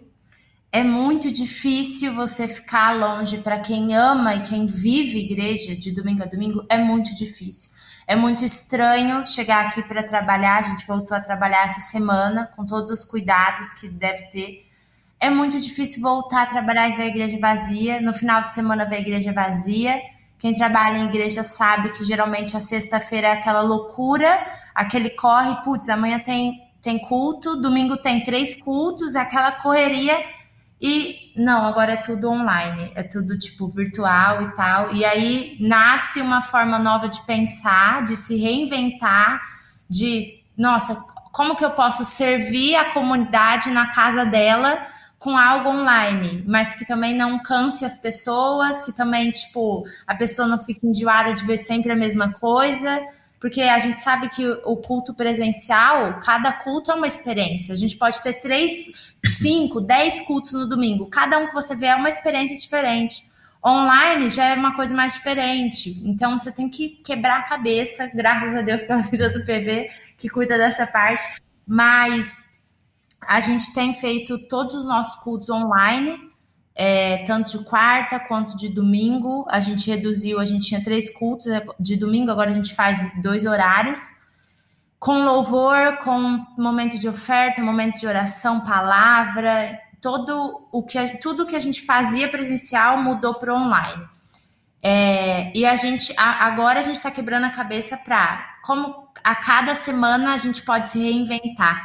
É 0.72 0.84
muito 0.84 1.32
difícil 1.32 2.14
você 2.16 2.48
ficar 2.48 2.94
longe 2.94 3.40
para 3.40 3.60
quem 3.60 3.94
ama 3.94 4.36
e 4.36 4.42
quem 4.42 4.66
vive 4.66 5.20
igreja 5.20 5.76
de 5.76 5.92
domingo 5.92 6.24
a 6.24 6.26
domingo, 6.26 6.66
é 6.70 6.78
muito 6.78 7.14
difícil. 7.14 7.72
É 8.08 8.16
muito 8.16 8.44
estranho 8.44 9.26
chegar 9.26 9.66
aqui 9.66 9.84
para 9.84 10.02
trabalhar. 10.02 10.60
A 10.60 10.62
gente 10.62 10.88
voltou 10.88 11.16
a 11.16 11.20
trabalhar 11.20 11.66
essa 11.66 11.82
semana 11.82 12.48
com 12.56 12.66
todos 12.66 12.90
os 12.92 13.06
cuidados 13.06 13.72
que 13.74 13.90
deve 13.90 14.24
ter 14.30 14.72
é 15.22 15.30
muito 15.30 15.60
difícil 15.60 16.02
voltar 16.02 16.42
a 16.42 16.46
trabalhar 16.48 16.90
e 16.90 16.94
ver 16.94 17.04
a 17.04 17.08
igreja 17.08 17.38
vazia. 17.40 18.02
No 18.02 18.12
final 18.12 18.44
de 18.44 18.54
semana 18.54 18.86
ver 18.86 18.96
a 18.96 19.00
igreja 19.00 19.32
vazia. 19.32 20.02
Quem 20.40 20.52
trabalha 20.52 20.98
em 20.98 21.06
igreja 21.06 21.44
sabe 21.44 21.92
que 21.92 22.04
geralmente 22.04 22.58
a 22.58 22.60
sexta-feira 22.60 23.28
é 23.28 23.32
aquela 23.34 23.62
loucura, 23.62 24.44
aquele 24.74 25.12
corre, 25.12 25.62
putz, 25.64 25.88
amanhã 25.90 26.18
tem, 26.18 26.60
tem 26.82 26.98
culto, 26.98 27.56
domingo 27.62 27.96
tem 27.98 28.24
três 28.24 28.60
cultos, 28.60 29.16
aquela 29.16 29.52
correria. 29.52 30.18
E 30.82 31.32
não, 31.36 31.66
agora 31.66 31.94
é 31.94 31.98
tudo 31.98 32.30
online, 32.30 32.92
é 32.96 33.04
tudo 33.04 33.38
tipo 33.38 33.68
virtual 33.68 34.42
e 34.42 34.56
tal. 34.56 34.94
E 34.94 35.06
aí 35.06 35.58
nasce 35.60 36.22
uma 36.22 36.42
forma 36.42 36.80
nova 36.80 37.08
de 37.08 37.22
pensar, 37.22 38.04
de 38.04 38.16
se 38.16 38.38
reinventar, 38.38 39.40
de 39.88 40.42
nossa, 40.58 40.96
como 41.32 41.56
que 41.56 41.64
eu 41.64 41.72
posso 41.72 42.04
servir 42.04 42.76
a 42.76 42.92
comunidade 42.94 43.70
na 43.70 43.88
casa 43.88 44.26
dela 44.26 44.80
com 45.20 45.38
algo 45.38 45.70
online, 45.70 46.44
mas 46.48 46.74
que 46.74 46.84
também 46.84 47.16
não 47.16 47.38
canse 47.38 47.86
as 47.86 47.98
pessoas, 47.98 48.82
que 48.82 48.92
também, 48.92 49.30
tipo, 49.30 49.84
a 50.08 50.16
pessoa 50.16 50.48
não 50.48 50.58
fique 50.58 50.88
enjoada 50.88 51.32
de 51.32 51.46
ver 51.46 51.58
sempre 51.58 51.92
a 51.92 51.96
mesma 51.96 52.34
coisa, 52.34 53.00
porque 53.42 53.60
a 53.64 53.80
gente 53.80 54.00
sabe 54.00 54.30
que 54.30 54.48
o 54.64 54.78
culto 54.78 55.16
presencial, 55.16 56.20
cada 56.20 56.54
culto 56.54 56.92
é 56.92 56.94
uma 56.94 57.08
experiência. 57.08 57.74
A 57.74 57.76
gente 57.76 57.98
pode 57.98 58.22
ter 58.22 58.34
três, 58.34 59.16
cinco, 59.26 59.82
dez 59.82 60.22
cultos 60.22 60.54
no 60.54 60.70
domingo. 60.70 61.08
Cada 61.08 61.40
um 61.40 61.48
que 61.48 61.54
você 61.54 61.76
vê 61.76 61.88
é 61.88 61.96
uma 61.96 62.08
experiência 62.08 62.56
diferente. 62.56 63.28
Online 63.66 64.30
já 64.30 64.46
é 64.46 64.54
uma 64.54 64.76
coisa 64.76 64.96
mais 64.96 65.16
diferente. 65.16 66.04
Então 66.06 66.38
você 66.38 66.56
tem 66.56 66.70
que 66.70 66.90
quebrar 67.04 67.40
a 67.40 67.44
cabeça, 67.44 68.12
graças 68.14 68.54
a 68.54 68.62
Deus 68.62 68.84
pela 68.84 69.02
vida 69.02 69.28
do 69.32 69.44
PV, 69.44 69.90
que 70.20 70.30
cuida 70.30 70.56
dessa 70.56 70.86
parte. 70.86 71.42
Mas 71.66 72.62
a 73.20 73.40
gente 73.40 73.74
tem 73.74 73.92
feito 73.92 74.38
todos 74.48 74.76
os 74.76 74.86
nossos 74.86 75.20
cultos 75.24 75.50
online, 75.50 76.31
é, 76.84 77.24
tanto 77.28 77.60
de 77.60 77.64
quarta 77.64 78.20
quanto 78.20 78.58
de 78.58 78.68
domingo. 78.68 79.46
A 79.52 79.60
gente 79.60 79.88
reduziu, 79.88 80.40
a 80.40 80.46
gente 80.46 80.68
tinha 80.68 80.84
três 80.84 81.14
cultos 81.16 81.46
de 81.80 81.96
domingo, 81.96 82.32
agora 82.32 82.50
a 82.50 82.54
gente 82.56 82.74
faz 82.74 83.22
dois 83.22 83.46
horários. 83.46 84.00
Com 84.98 85.24
louvor, 85.24 86.00
com 86.00 86.44
momento 86.58 86.98
de 86.98 87.08
oferta, 87.08 87.62
momento 87.62 88.00
de 88.00 88.08
oração, 88.08 88.62
palavra, 88.62 89.80
todo 90.02 90.68
o 90.72 90.82
que 90.82 90.98
tudo 91.20 91.46
que 91.46 91.56
a 91.56 91.60
gente 91.60 91.84
fazia 91.84 92.28
presencial 92.28 92.98
mudou 92.98 93.36
para 93.36 93.54
online. 93.54 94.04
É, 94.82 95.56
e 95.56 95.64
a 95.68 95.76
gente 95.76 96.12
agora 96.18 96.80
a 96.80 96.84
gente 96.84 96.96
está 96.96 97.12
quebrando 97.12 97.46
a 97.46 97.52
cabeça 97.52 97.96
para 97.98 98.58
como 98.64 99.08
a 99.24 99.36
cada 99.36 99.76
semana 99.76 100.34
a 100.34 100.38
gente 100.38 100.64
pode 100.64 100.90
se 100.90 101.00
reinventar 101.00 101.80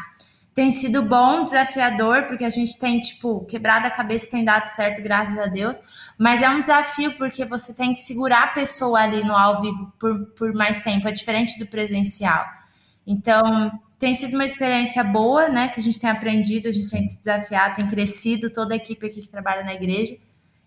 tem 0.56 0.70
sido 0.70 1.02
bom, 1.02 1.44
desafiador, 1.44 2.22
porque 2.22 2.42
a 2.42 2.48
gente 2.48 2.78
tem, 2.78 2.98
tipo, 2.98 3.44
quebrado 3.44 3.86
a 3.86 3.90
cabeça 3.90 4.30
tem 4.30 4.42
dado 4.42 4.68
certo, 4.68 5.02
graças 5.02 5.36
a 5.36 5.44
Deus. 5.44 5.78
Mas 6.16 6.40
é 6.40 6.48
um 6.48 6.62
desafio, 6.62 7.14
porque 7.18 7.44
você 7.44 7.76
tem 7.76 7.92
que 7.92 8.00
segurar 8.00 8.44
a 8.44 8.46
pessoa 8.46 9.00
ali 9.00 9.22
no 9.22 9.36
ao 9.36 9.60
vivo 9.60 9.92
por, 10.00 10.24
por 10.28 10.54
mais 10.54 10.78
tempo. 10.78 11.06
É 11.06 11.12
diferente 11.12 11.58
do 11.58 11.66
presencial. 11.66 12.42
Então, 13.06 13.70
tem 13.98 14.14
sido 14.14 14.32
uma 14.32 14.46
experiência 14.46 15.04
boa, 15.04 15.46
né? 15.50 15.68
Que 15.68 15.78
a 15.78 15.82
gente 15.82 16.00
tem 16.00 16.08
aprendido, 16.08 16.68
a 16.68 16.72
gente 16.72 16.88
tem 16.88 17.06
se 17.06 17.18
desafiado, 17.18 17.76
tem 17.76 17.86
crescido 17.86 18.48
toda 18.48 18.72
a 18.72 18.78
equipe 18.78 19.04
aqui 19.04 19.20
que 19.20 19.28
trabalha 19.28 19.62
na 19.62 19.74
igreja. 19.74 20.16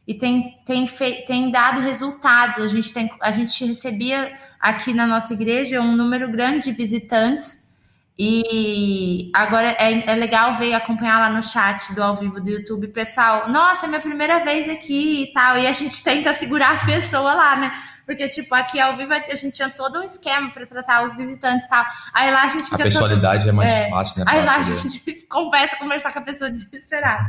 E 0.05 0.13
tem, 0.13 0.55
tem, 0.67 0.85
tem 1.25 1.49
dado 1.49 1.81
resultados. 1.81 2.63
A 2.63 2.67
gente, 2.67 2.93
tem, 2.93 3.11
a 3.19 3.31
gente 3.31 3.65
recebia 3.65 4.37
aqui 4.59 4.93
na 4.93 5.07
nossa 5.07 5.33
igreja 5.33 5.81
um 5.81 5.95
número 5.95 6.31
grande 6.31 6.65
de 6.65 6.73
visitantes 6.73 7.68
E 8.21 9.31
agora 9.33 9.77
é, 9.79 10.11
é 10.11 10.15
legal 10.15 10.55
ver 10.55 10.73
acompanhar 10.73 11.19
lá 11.19 11.29
no 11.29 11.41
chat 11.41 11.95
do 11.95 12.03
ao 12.03 12.17
vivo 12.17 12.41
do 12.41 12.49
YouTube, 12.49 12.89
pessoal. 12.89 13.47
Nossa, 13.47 13.85
é 13.85 13.87
minha 13.87 14.01
primeira 14.01 14.43
vez 14.43 14.67
aqui 14.67 15.23
e 15.23 15.31
tal. 15.31 15.57
E 15.57 15.65
a 15.65 15.71
gente 15.71 16.03
tenta 16.03 16.33
segurar 16.33 16.75
a 16.75 16.85
pessoa 16.85 17.33
lá, 17.33 17.55
né? 17.55 17.71
Porque, 18.05 18.27
tipo, 18.27 18.53
aqui 18.53 18.77
ao 18.77 18.97
vivo 18.97 19.13
a 19.13 19.35
gente 19.35 19.55
tinha 19.55 19.69
todo 19.69 19.99
um 19.99 20.03
esquema 20.03 20.51
para 20.51 20.65
tratar 20.65 21.05
os 21.05 21.15
visitantes 21.15 21.65
e 21.65 21.69
tal. 21.69 21.85
Aí 22.13 22.29
lá 22.29 22.43
a 22.43 22.47
gente 22.47 22.65
fica. 22.65 22.75
A 22.75 22.79
personalidade 22.79 23.43
todo... 23.45 23.49
é 23.49 23.53
mais 23.53 23.71
é, 23.71 23.89
fácil, 23.89 24.19
né? 24.19 24.25
Aí 24.27 24.43
lá 24.43 24.57
poder. 24.57 24.71
a 24.71 24.75
gente 24.75 25.11
conversa, 25.29 25.77
conversar 25.77 26.11
com 26.11 26.19
a 26.19 26.23
pessoa 26.23 26.51
desesperada. 26.51 27.25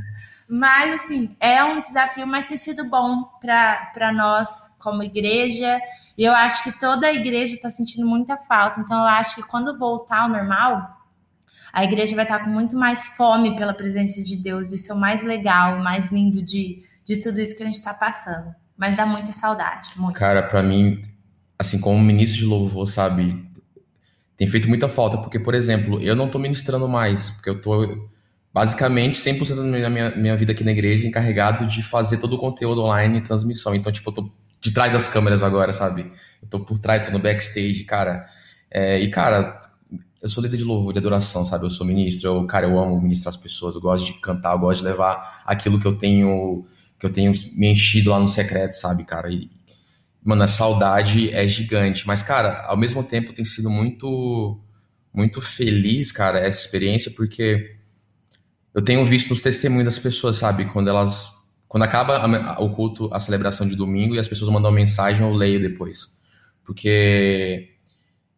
Mas, 0.53 1.05
assim, 1.05 1.37
é 1.39 1.63
um 1.63 1.81
desafio, 1.81 2.27
mas 2.27 2.45
tem 2.45 2.57
sido 2.57 2.91
bom 2.91 3.23
para 3.41 4.13
nós 4.13 4.77
como 4.81 5.01
igreja. 5.01 5.81
E 6.19 6.25
eu 6.25 6.33
acho 6.33 6.65
que 6.65 6.77
toda 6.77 7.07
a 7.07 7.13
igreja 7.13 7.55
está 7.55 7.71
sentindo 7.71 8.05
muita 8.05 8.37
falta. 8.37 8.81
Então, 8.81 8.99
eu 8.99 9.07
acho 9.07 9.37
que 9.37 9.45
quando 9.45 9.79
voltar 9.79 10.23
ao 10.23 10.29
normal, 10.29 10.99
a 11.73 11.85
igreja 11.85 12.17
vai 12.17 12.25
estar 12.25 12.41
com 12.41 12.51
muito 12.51 12.75
mais 12.77 13.07
fome 13.17 13.55
pela 13.55 13.73
presença 13.73 14.25
de 14.25 14.37
Deus. 14.37 14.73
Isso 14.73 14.91
é 14.91 14.95
o 14.97 14.99
mais 14.99 15.23
legal, 15.23 15.77
o 15.77 15.85
mais 15.85 16.11
lindo 16.11 16.43
de, 16.43 16.85
de 17.05 17.19
tudo 17.19 17.41
isso 17.41 17.57
que 17.57 17.63
a 17.63 17.67
gente 17.67 17.79
está 17.79 17.95
passando. 17.95 18.53
Mas 18.77 18.97
dá 18.97 19.07
muita 19.07 19.31
saudade. 19.31 19.91
Muito. 19.95 20.19
Cara, 20.19 20.43
para 20.43 20.65
mim, 20.65 21.01
assim, 21.57 21.79
como 21.79 21.97
ministro 22.01 22.41
de 22.41 22.47
louvor, 22.47 22.87
sabe, 22.89 23.49
tem 24.37 24.49
feito 24.49 24.69
muita 24.69 24.89
falta. 24.89 25.17
Porque, 25.17 25.39
por 25.39 25.55
exemplo, 25.55 26.01
eu 26.01 26.17
não 26.17 26.29
tô 26.29 26.41
ministrando 26.41 26.89
mais, 26.89 27.31
porque 27.31 27.51
eu 27.51 27.61
tô 27.61 28.10
basicamente 28.53 29.19
100% 29.19 29.81
da 29.81 29.91
minha, 29.91 30.11
minha 30.11 30.37
vida 30.37 30.53
aqui 30.53 30.65
na 30.65 30.73
igreja 30.73 31.07
encarregado 31.07 31.67
de 31.67 31.83
fazer 31.83 32.19
todo 32.19 32.35
o 32.35 32.39
conteúdo 32.39 32.83
online 32.83 33.19
e 33.19 33.21
transmissão. 33.21 33.75
Então, 33.75 33.93
tipo, 33.93 34.11
eu 34.11 34.15
tô 34.15 34.31
de 34.61 34.73
trás 34.73 34.93
das 34.93 35.07
câmeras 35.07 35.43
agora, 35.43 35.73
sabe? 35.73 36.11
Eu 36.43 36.49
tô 36.49 36.61
por 36.61 36.79
trás, 36.79 37.07
tô 37.07 37.13
no 37.13 37.19
backstage, 37.19 37.85
cara. 37.85 38.25
É, 38.71 38.99
e, 38.99 39.09
cara, 39.09 39.61
eu 40.23 40.29
sou 40.29 40.43
líder 40.43 40.59
de 40.59 40.65
louvor, 40.65 40.93
de 40.93 40.99
adoração, 40.99 41.45
sabe? 41.45 41.65
Eu 41.65 41.71
sou 41.71 41.87
ministro, 41.87 42.29
eu, 42.29 42.47
cara, 42.47 42.67
eu 42.67 42.79
amo 42.79 43.01
ministrar 43.01 43.35
as 43.35 43.41
pessoas, 43.41 43.75
eu 43.75 43.81
gosto 43.81 44.07
de 44.07 44.21
cantar, 44.21 44.53
eu 44.53 44.59
gosto 44.59 44.83
de 44.83 44.89
levar 44.89 45.43
aquilo 45.47 45.81
que 45.81 45.87
eu 45.87 45.97
tenho 45.97 46.65
que 46.99 47.07
eu 47.07 47.11
tenho 47.11 47.33
me 47.57 47.69
enchido 47.69 48.11
lá 48.11 48.21
no 48.21 48.29
secreto, 48.29 48.73
sabe, 48.73 49.05
cara? 49.05 49.33
E, 49.33 49.51
mano, 50.23 50.43
a 50.43 50.47
saudade 50.47 51.31
é 51.31 51.49
gigante. 51.49 52.07
Mas, 52.07 52.23
cara, 52.23 52.63
ao 52.67 52.77
mesmo 52.77 53.03
tempo 53.03 53.33
tem 53.33 53.43
sido 53.43 53.71
muito, 53.71 54.61
muito 55.13 55.41
feliz, 55.41 56.13
cara, 56.13 56.39
essa 56.39 56.61
experiência, 56.61 57.11
porque 57.13 57.75
eu 58.75 58.83
tenho 58.83 59.05
visto 59.05 59.31
nos 59.31 59.43
testemunhos 59.43 59.85
das 59.85 59.99
pessoas, 59.99 60.37
sabe? 60.37 60.65
Quando 60.67 60.89
elas. 60.89 61.39
Quando 61.67 61.85
acaba 61.85 62.19
a, 62.19 62.61
o 62.61 62.71
culto, 62.71 63.09
a 63.13 63.21
celebração 63.21 63.67
de 63.67 63.77
domingo, 63.77 64.17
e 64.17 64.19
as 64.19 64.27
pessoas 64.27 64.51
mandam 64.51 64.73
mensagem, 64.73 65.25
eu 65.25 65.33
leio 65.33 65.61
depois. 65.61 66.19
Porque, 66.65 67.77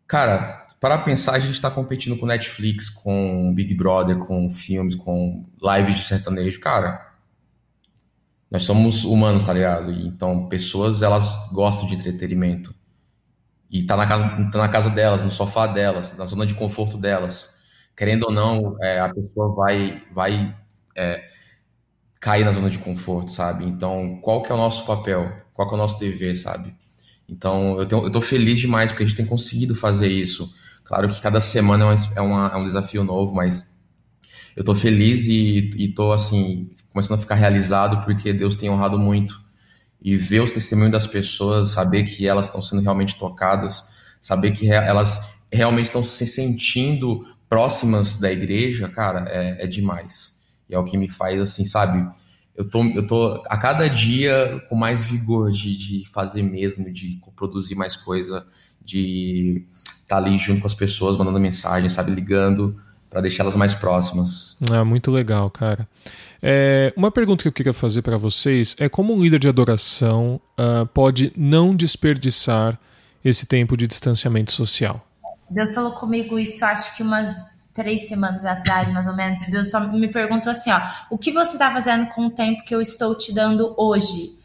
cara, 0.06 0.66
para 0.78 0.98
pensar, 0.98 1.34
a 1.34 1.38
gente 1.38 1.52
está 1.52 1.70
competindo 1.70 2.16
com 2.18 2.26
Netflix, 2.26 2.90
com 2.90 3.52
Big 3.54 3.74
Brother, 3.74 4.18
com 4.18 4.50
filmes, 4.50 4.94
com 4.94 5.46
lives 5.62 5.94
de 5.94 6.04
sertanejo. 6.04 6.60
Cara, 6.60 7.12
nós 8.50 8.64
somos 8.64 9.02
humanos, 9.04 9.46
tá 9.46 9.52
ligado? 9.54 9.90
Então, 9.92 10.46
pessoas, 10.46 11.00
elas 11.00 11.48
gostam 11.52 11.88
de 11.88 11.94
entretenimento. 11.94 12.74
E 13.70 13.82
tá 13.84 13.96
na 13.96 14.06
casa, 14.06 14.24
tá 14.52 14.58
na 14.58 14.68
casa 14.68 14.90
delas, 14.90 15.22
no 15.22 15.30
sofá 15.30 15.66
delas, 15.66 16.14
na 16.18 16.26
zona 16.26 16.44
de 16.44 16.54
conforto 16.54 16.98
delas. 16.98 17.61
Querendo 17.96 18.24
ou 18.24 18.32
não, 18.32 18.76
é, 18.82 19.00
a 19.00 19.12
pessoa 19.12 19.54
vai, 19.54 20.02
vai 20.12 20.56
é, 20.96 21.22
cair 22.20 22.44
na 22.44 22.52
zona 22.52 22.70
de 22.70 22.78
conforto, 22.78 23.30
sabe? 23.30 23.64
Então, 23.64 24.18
qual 24.22 24.42
que 24.42 24.50
é 24.50 24.54
o 24.54 24.58
nosso 24.58 24.86
papel? 24.86 25.30
Qual 25.52 25.68
que 25.68 25.74
é 25.74 25.76
o 25.76 25.78
nosso 25.78 25.98
dever, 25.98 26.34
sabe? 26.36 26.74
Então, 27.28 27.78
eu, 27.78 27.86
tenho, 27.86 28.04
eu 28.04 28.10
tô 28.10 28.20
feliz 28.20 28.58
demais 28.58 28.92
porque 28.92 29.04
a 29.04 29.06
gente 29.06 29.16
tem 29.16 29.26
conseguido 29.26 29.74
fazer 29.74 30.08
isso. 30.08 30.52
Claro 30.84 31.08
que 31.08 31.20
cada 31.20 31.40
semana 31.40 31.84
é, 31.84 31.86
uma, 31.86 31.96
é, 32.16 32.20
uma, 32.20 32.48
é 32.48 32.56
um 32.56 32.64
desafio 32.64 33.02
novo, 33.02 33.34
mas 33.34 33.72
eu 34.54 34.62
tô 34.62 34.74
feliz 34.74 35.26
e, 35.26 35.70
e 35.76 35.88
tô, 35.88 36.12
assim, 36.12 36.68
começando 36.90 37.18
a 37.18 37.20
ficar 37.20 37.34
realizado 37.34 38.04
porque 38.04 38.32
Deus 38.32 38.56
tem 38.56 38.70
honrado 38.70 38.98
muito. 38.98 39.40
E 40.00 40.16
ver 40.16 40.42
os 40.42 40.52
testemunhos 40.52 40.92
das 40.92 41.06
pessoas, 41.06 41.70
saber 41.70 42.02
que 42.02 42.26
elas 42.26 42.46
estão 42.46 42.60
sendo 42.60 42.82
realmente 42.82 43.16
tocadas, 43.16 44.14
saber 44.20 44.50
que 44.50 44.70
elas 44.70 45.40
realmente 45.52 45.86
estão 45.86 46.02
se 46.02 46.26
sentindo 46.26 47.24
próximas 47.52 48.16
da 48.16 48.32
igreja, 48.32 48.88
cara, 48.88 49.26
é, 49.28 49.64
é 49.64 49.66
demais. 49.66 50.54
E 50.70 50.74
é 50.74 50.78
o 50.78 50.84
que 50.84 50.96
me 50.96 51.06
faz, 51.06 51.38
assim, 51.38 51.66
sabe? 51.66 52.08
Eu 52.56 52.64
tô, 52.64 52.82
eu 52.82 53.06
tô 53.06 53.42
a 53.46 53.58
cada 53.58 53.86
dia 53.88 54.58
com 54.70 54.74
mais 54.74 55.02
vigor 55.04 55.52
de, 55.52 55.76
de 55.76 56.10
fazer 56.10 56.42
mesmo, 56.42 56.90
de 56.90 57.20
produzir 57.36 57.74
mais 57.74 57.94
coisa, 57.94 58.46
de 58.82 59.66
estar 60.00 60.16
tá 60.16 60.26
ali 60.26 60.34
junto 60.38 60.62
com 60.62 60.66
as 60.66 60.74
pessoas, 60.74 61.18
mandando 61.18 61.38
mensagem, 61.38 61.90
sabe? 61.90 62.10
Ligando 62.10 62.74
para 63.10 63.20
deixá-las 63.20 63.54
mais 63.54 63.74
próximas. 63.74 64.56
É 64.72 64.82
muito 64.82 65.10
legal, 65.10 65.50
cara. 65.50 65.86
É, 66.42 66.90
uma 66.96 67.10
pergunta 67.10 67.42
que 67.42 67.48
eu 67.48 67.52
queria 67.52 67.74
fazer 67.74 68.00
para 68.00 68.16
vocês 68.16 68.74
é 68.78 68.88
como 68.88 69.14
um 69.14 69.22
líder 69.22 69.38
de 69.38 69.48
adoração 69.48 70.40
uh, 70.58 70.86
pode 70.86 71.34
não 71.36 71.76
desperdiçar 71.76 72.80
esse 73.22 73.44
tempo 73.44 73.76
de 73.76 73.86
distanciamento 73.86 74.52
social? 74.52 75.06
Deus 75.50 75.74
falou 75.74 75.92
comigo 75.92 76.38
isso, 76.38 76.64
acho 76.64 76.96
que 76.96 77.02
umas 77.02 77.62
três 77.74 78.08
semanas 78.08 78.44
atrás, 78.44 78.88
mais 78.90 79.06
ou 79.06 79.14
menos. 79.14 79.42
Deus 79.48 79.70
só 79.70 79.80
me 79.80 80.08
perguntou 80.08 80.50
assim, 80.50 80.70
ó, 80.70 80.80
o 81.10 81.18
que 81.18 81.32
você 81.32 81.52
está 81.52 81.70
fazendo 81.70 82.06
com 82.08 82.26
o 82.26 82.30
tempo 82.30 82.64
que 82.64 82.74
eu 82.74 82.80
estou 82.80 83.16
te 83.16 83.34
dando 83.34 83.74
hoje? 83.76 84.36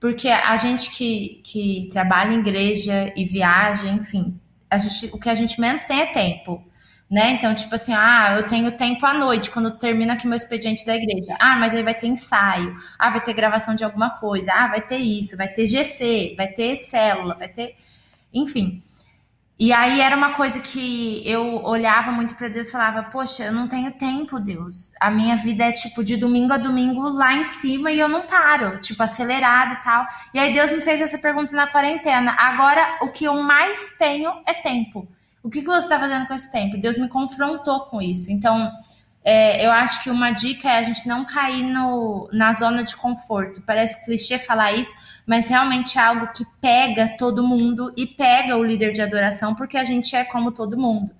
Porque 0.00 0.28
a 0.28 0.54
gente 0.56 0.90
que, 0.90 1.40
que 1.44 1.88
trabalha 1.90 2.34
em 2.34 2.40
igreja 2.40 3.12
e 3.16 3.24
viaja, 3.24 3.88
enfim, 3.88 4.38
a 4.70 4.78
gente, 4.78 5.14
o 5.14 5.18
que 5.18 5.28
a 5.28 5.34
gente 5.34 5.60
menos 5.60 5.84
tem 5.84 6.00
é 6.00 6.06
tempo 6.06 6.62
né? 7.10 7.32
Então, 7.32 7.54
tipo 7.54 7.74
assim, 7.74 7.92
ah, 7.94 8.34
eu 8.36 8.46
tenho 8.46 8.76
tempo 8.76 9.04
à 9.06 9.14
noite, 9.14 9.50
quando 9.50 9.70
termina 9.78 10.14
aqui 10.14 10.26
meu 10.26 10.36
expediente 10.36 10.84
da 10.86 10.96
igreja. 10.96 11.36
Ah, 11.38 11.56
mas 11.56 11.74
aí 11.74 11.82
vai 11.82 11.94
ter 11.94 12.06
ensaio. 12.08 12.74
Ah, 12.98 13.10
vai 13.10 13.22
ter 13.22 13.32
gravação 13.34 13.74
de 13.74 13.84
alguma 13.84 14.10
coisa. 14.10 14.52
Ah, 14.52 14.68
vai 14.68 14.80
ter 14.80 14.96
isso, 14.98 15.36
vai 15.36 15.48
ter 15.48 15.66
GC, 15.66 16.34
vai 16.36 16.48
ter 16.48 16.76
célula, 16.76 17.34
vai 17.34 17.48
ter. 17.48 17.76
Enfim. 18.32 18.82
E 19.56 19.72
aí 19.72 20.00
era 20.00 20.16
uma 20.16 20.32
coisa 20.32 20.60
que 20.60 21.22
eu 21.24 21.62
olhava 21.62 22.10
muito 22.10 22.34
para 22.34 22.48
Deus 22.48 22.68
e 22.68 22.72
falava: 22.72 23.04
Poxa, 23.04 23.44
eu 23.44 23.52
não 23.52 23.68
tenho 23.68 23.92
tempo, 23.92 24.40
Deus. 24.40 24.90
A 25.00 25.10
minha 25.10 25.36
vida 25.36 25.64
é 25.64 25.70
tipo 25.70 26.02
de 26.02 26.16
domingo 26.16 26.52
a 26.52 26.56
domingo 26.56 27.08
lá 27.10 27.34
em 27.34 27.44
cima 27.44 27.92
e 27.92 28.00
eu 28.00 28.08
não 28.08 28.22
paro, 28.22 28.78
tipo, 28.78 29.00
acelerada 29.02 29.74
e 29.74 29.82
tal. 29.82 30.04
E 30.34 30.38
aí 30.40 30.52
Deus 30.52 30.72
me 30.72 30.80
fez 30.80 31.00
essa 31.00 31.18
pergunta 31.18 31.54
na 31.54 31.68
quarentena. 31.68 32.34
Agora, 32.36 32.98
o 33.02 33.08
que 33.10 33.24
eu 33.24 33.34
mais 33.42 33.94
tenho 33.96 34.32
é 34.44 34.54
tempo. 34.54 35.06
O 35.40 35.48
que, 35.48 35.60
que 35.60 35.66
você 35.66 35.84
está 35.84 36.00
fazendo 36.00 36.26
com 36.26 36.34
esse 36.34 36.50
tempo? 36.50 36.76
Deus 36.76 36.98
me 36.98 37.08
confrontou 37.08 37.80
com 37.80 38.02
isso. 38.02 38.32
Então, 38.32 38.72
é, 39.24 39.64
eu 39.64 39.72
acho 39.72 40.02
que 40.02 40.10
uma 40.10 40.30
dica 40.30 40.68
é 40.68 40.78
a 40.78 40.82
gente 40.82 41.08
não 41.08 41.24
cair 41.24 41.62
no, 41.62 42.28
na 42.30 42.52
zona 42.52 42.84
de 42.84 42.94
conforto. 42.94 43.62
Parece 43.62 44.04
clichê 44.04 44.38
falar 44.38 44.72
isso, 44.72 44.94
mas 45.26 45.48
realmente 45.48 45.98
é 45.98 46.02
algo 46.02 46.26
que 46.28 46.44
pega 46.60 47.16
todo 47.16 47.42
mundo 47.42 47.90
e 47.96 48.06
pega 48.06 48.54
o 48.54 48.62
líder 48.62 48.92
de 48.92 49.00
adoração, 49.00 49.54
porque 49.54 49.78
a 49.78 49.84
gente 49.84 50.14
é 50.14 50.24
como 50.24 50.52
todo 50.52 50.76
mundo. 50.76 51.10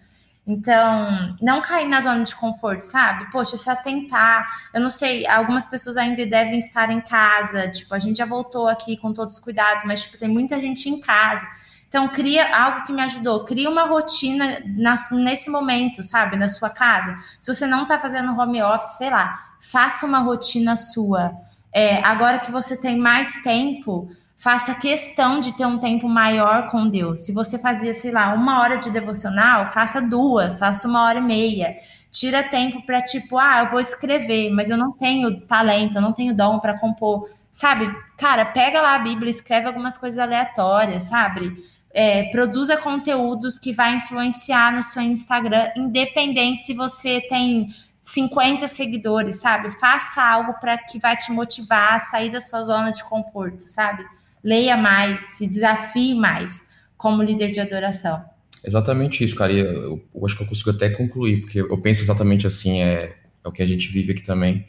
Então, 0.47 1.35
não 1.41 1.63
cair 1.63 1.89
na 1.89 2.03
zona 2.03 2.23
de 2.23 2.37
conforto, 2.37 2.83
sabe? 2.83 3.31
Poxa, 3.31 3.57
se 3.57 3.71
atentar. 3.71 4.47
Eu 4.75 4.83
não 4.83 4.91
sei, 4.91 5.27
algumas 5.27 5.65
pessoas 5.65 5.97
ainda 5.97 6.27
devem 6.27 6.59
estar 6.59 6.91
em 6.91 7.01
casa. 7.01 7.71
Tipo, 7.71 7.95
a 7.95 7.99
gente 7.99 8.19
já 8.19 8.27
voltou 8.27 8.69
aqui 8.69 8.99
com 8.99 9.15
todos 9.15 9.37
os 9.37 9.41
cuidados, 9.41 9.85
mas, 9.87 10.03
tipo, 10.03 10.19
tem 10.19 10.29
muita 10.29 10.61
gente 10.61 10.91
em 10.91 11.01
casa. 11.01 11.47
Então, 11.95 12.09
cria 12.09 12.53
algo 12.61 12.85
que 12.85 12.93
me 12.93 13.03
ajudou. 13.03 13.45
Cria 13.45 13.71
uma 13.71 13.85
rotina 13.85 14.61
na, 14.77 14.97
nesse 15.13 15.49
momento, 15.49 16.03
sabe? 16.03 16.37
Na 16.37 16.49
sua 16.49 16.69
casa. 16.69 17.17
Se 17.41 17.55
você 17.55 17.69
não 17.69 17.85
está 17.85 18.01
fazendo 18.01 18.37
home 18.37 18.61
office, 18.61 18.97
sei 18.97 19.11
lá, 19.11 19.55
faça 19.61 20.05
uma 20.05 20.19
rotina 20.19 20.75
sua. 20.75 21.33
É, 21.73 22.03
agora 22.03 22.41
que 22.41 22.51
você 22.51 22.77
tem 22.77 22.99
mais 22.99 23.45
tempo, 23.45 24.09
faça 24.37 24.75
questão 24.75 25.39
de 25.39 25.57
ter 25.57 25.67
um 25.67 25.79
tempo 25.79 26.09
maior 26.09 26.69
com 26.69 26.89
Deus. 26.89 27.21
Se 27.21 27.33
você 27.33 27.61
fazia, 27.61 27.95
sei 27.95 28.11
lá, 28.11 28.35
uma 28.35 28.61
hora 28.61 28.77
de 28.77 28.91
devocional, 28.91 29.67
faça 29.67 30.03
duas, 30.03 30.59
faça 30.59 30.89
uma 30.89 31.05
hora 31.05 31.21
e 31.21 31.23
meia. 31.23 31.77
Tira 32.11 32.43
tempo 32.43 32.85
para 32.85 33.03
tipo, 33.03 33.39
ah, 33.39 33.63
eu 33.63 33.71
vou 33.71 33.79
escrever, 33.79 34.51
mas 34.51 34.69
eu 34.69 34.77
não 34.77 34.91
tenho 34.91 35.43
talento, 35.43 35.99
eu 35.99 36.03
não 36.03 36.13
tenho 36.13 36.37
dom 36.37 36.59
para 36.59 36.77
compor. 36.77 37.29
Sabe? 37.53 37.89
Cara, 38.19 38.47
pega 38.47 38.83
lá 38.83 38.97
a 38.97 38.99
Bíblia, 38.99 39.31
escreve 39.31 39.69
algumas 39.69 39.97
coisas 39.97 40.19
aleatórias, 40.19 41.05
sabe? 41.05 41.73
É, 41.95 42.25
produza 42.25 42.77
conteúdos 42.77 43.57
que 43.57 43.73
vai 43.73 43.97
influenciar 43.97 44.75
no 44.75 44.83
seu 44.83 45.01
Instagram, 45.01 45.71
independente 45.77 46.63
se 46.63 46.75
você 46.75 47.21
tem 47.21 47.69
50 48.01 48.67
seguidores, 48.67 49.37
sabe? 49.37 49.71
Faça 49.79 50.21
algo 50.21 50.55
para 50.55 50.77
que 50.77 50.99
vai 50.99 51.17
te 51.17 51.31
motivar 51.31 51.95
a 51.95 51.99
sair 52.01 52.31
da 52.31 52.41
sua 52.41 52.65
zona 52.65 52.91
de 52.91 53.05
conforto, 53.05 53.61
sabe? 53.61 54.05
Leia 54.43 54.77
mais, 54.77 55.21
se 55.21 55.47
desafie 55.47 56.15
mais 56.15 56.65
como 56.97 57.23
líder 57.23 57.53
de 57.53 57.61
adoração. 57.61 58.23
Exatamente 58.67 59.23
isso, 59.23 59.37
cara. 59.37 59.53
Eu, 59.53 60.03
eu 60.13 60.27
acho 60.27 60.37
que 60.37 60.43
eu 60.43 60.49
consigo 60.49 60.71
até 60.71 60.91
concluir, 60.91 61.43
porque 61.43 61.61
eu 61.61 61.79
penso 61.81 62.03
exatamente 62.03 62.47
assim, 62.47 62.81
é, 62.81 63.15
é 63.43 63.49
o 63.49 63.53
que 63.53 63.63
a 63.63 63.67
gente 63.67 63.89
vive 63.89 64.13
aqui 64.13 64.23
também. 64.23 64.67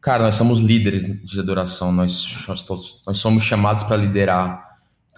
Cara, 0.00 0.24
nós 0.24 0.34
somos 0.34 0.60
líderes 0.60 1.04
de 1.24 1.40
adoração, 1.40 1.90
nós, 1.90 2.46
nós 3.06 3.16
somos 3.16 3.42
chamados 3.42 3.84
para 3.84 3.96
liderar 3.96 4.69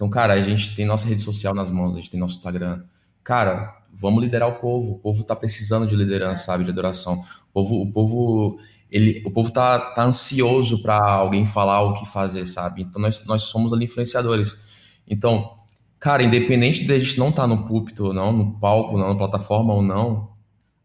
então, 0.03 0.09
cara, 0.09 0.33
a 0.33 0.41
gente 0.41 0.75
tem 0.75 0.85
nossa 0.85 1.07
rede 1.07 1.21
social 1.21 1.55
nas 1.55 1.71
mãos, 1.71 1.93
a 1.93 1.97
gente 1.97 2.11
tem 2.11 2.19
nosso 2.19 2.35
Instagram. 2.35 2.83
Cara, 3.23 3.73
vamos 3.93 4.21
liderar 4.21 4.49
o 4.49 4.55
povo. 4.59 4.95
O 4.95 4.99
povo 4.99 5.23
tá 5.23 5.33
precisando 5.33 5.87
de 5.87 5.95
liderança, 5.95 6.43
sabe? 6.43 6.65
De 6.65 6.71
adoração. 6.71 7.23
O 7.49 7.53
povo, 7.53 7.81
o 7.81 7.89
povo, 7.89 8.59
ele, 8.91 9.23
o 9.25 9.31
povo 9.31 9.49
tá, 9.49 9.79
tá 9.79 10.03
ansioso 10.03 10.83
para 10.83 10.97
alguém 10.97 11.45
falar 11.45 11.83
o 11.83 11.93
que 11.93 12.05
fazer, 12.05 12.45
sabe? 12.45 12.81
Então 12.81 13.01
nós, 13.01 13.25
nós 13.25 13.43
somos 13.43 13.71
ali 13.71 13.85
influenciadores. 13.85 14.99
Então, 15.07 15.57
cara, 15.97 16.21
independente 16.21 16.83
de 16.83 16.93
a 16.93 16.99
gente 16.99 17.17
não 17.17 17.29
estar 17.29 17.43
tá 17.43 17.47
no 17.47 17.63
púlpito 17.63 18.07
ou 18.07 18.13
não, 18.13 18.33
no 18.33 18.59
palco, 18.59 18.97
não, 18.97 19.07
na 19.07 19.15
plataforma 19.15 19.73
ou 19.73 19.81
não, 19.81 20.33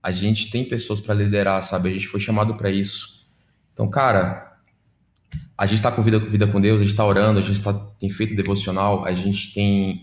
a 0.00 0.12
gente 0.12 0.48
tem 0.48 0.64
pessoas 0.64 1.00
para 1.00 1.12
liderar, 1.12 1.60
sabe? 1.64 1.88
A 1.88 1.92
gente 1.92 2.06
foi 2.06 2.20
chamado 2.20 2.54
para 2.54 2.70
isso. 2.70 3.26
Então, 3.72 3.90
cara, 3.90 4.47
a 5.56 5.66
gente 5.66 5.78
está 5.78 5.90
com 5.90 6.00
vida, 6.00 6.18
vida 6.20 6.46
com 6.46 6.60
Deus, 6.60 6.80
a 6.80 6.84
gente 6.84 6.92
está 6.92 7.04
orando, 7.04 7.40
a 7.40 7.42
gente 7.42 7.60
tá, 7.60 7.72
tem 7.72 8.08
feito 8.08 8.36
devocional, 8.36 9.04
a 9.04 9.12
gente 9.12 9.52
tem 9.52 10.02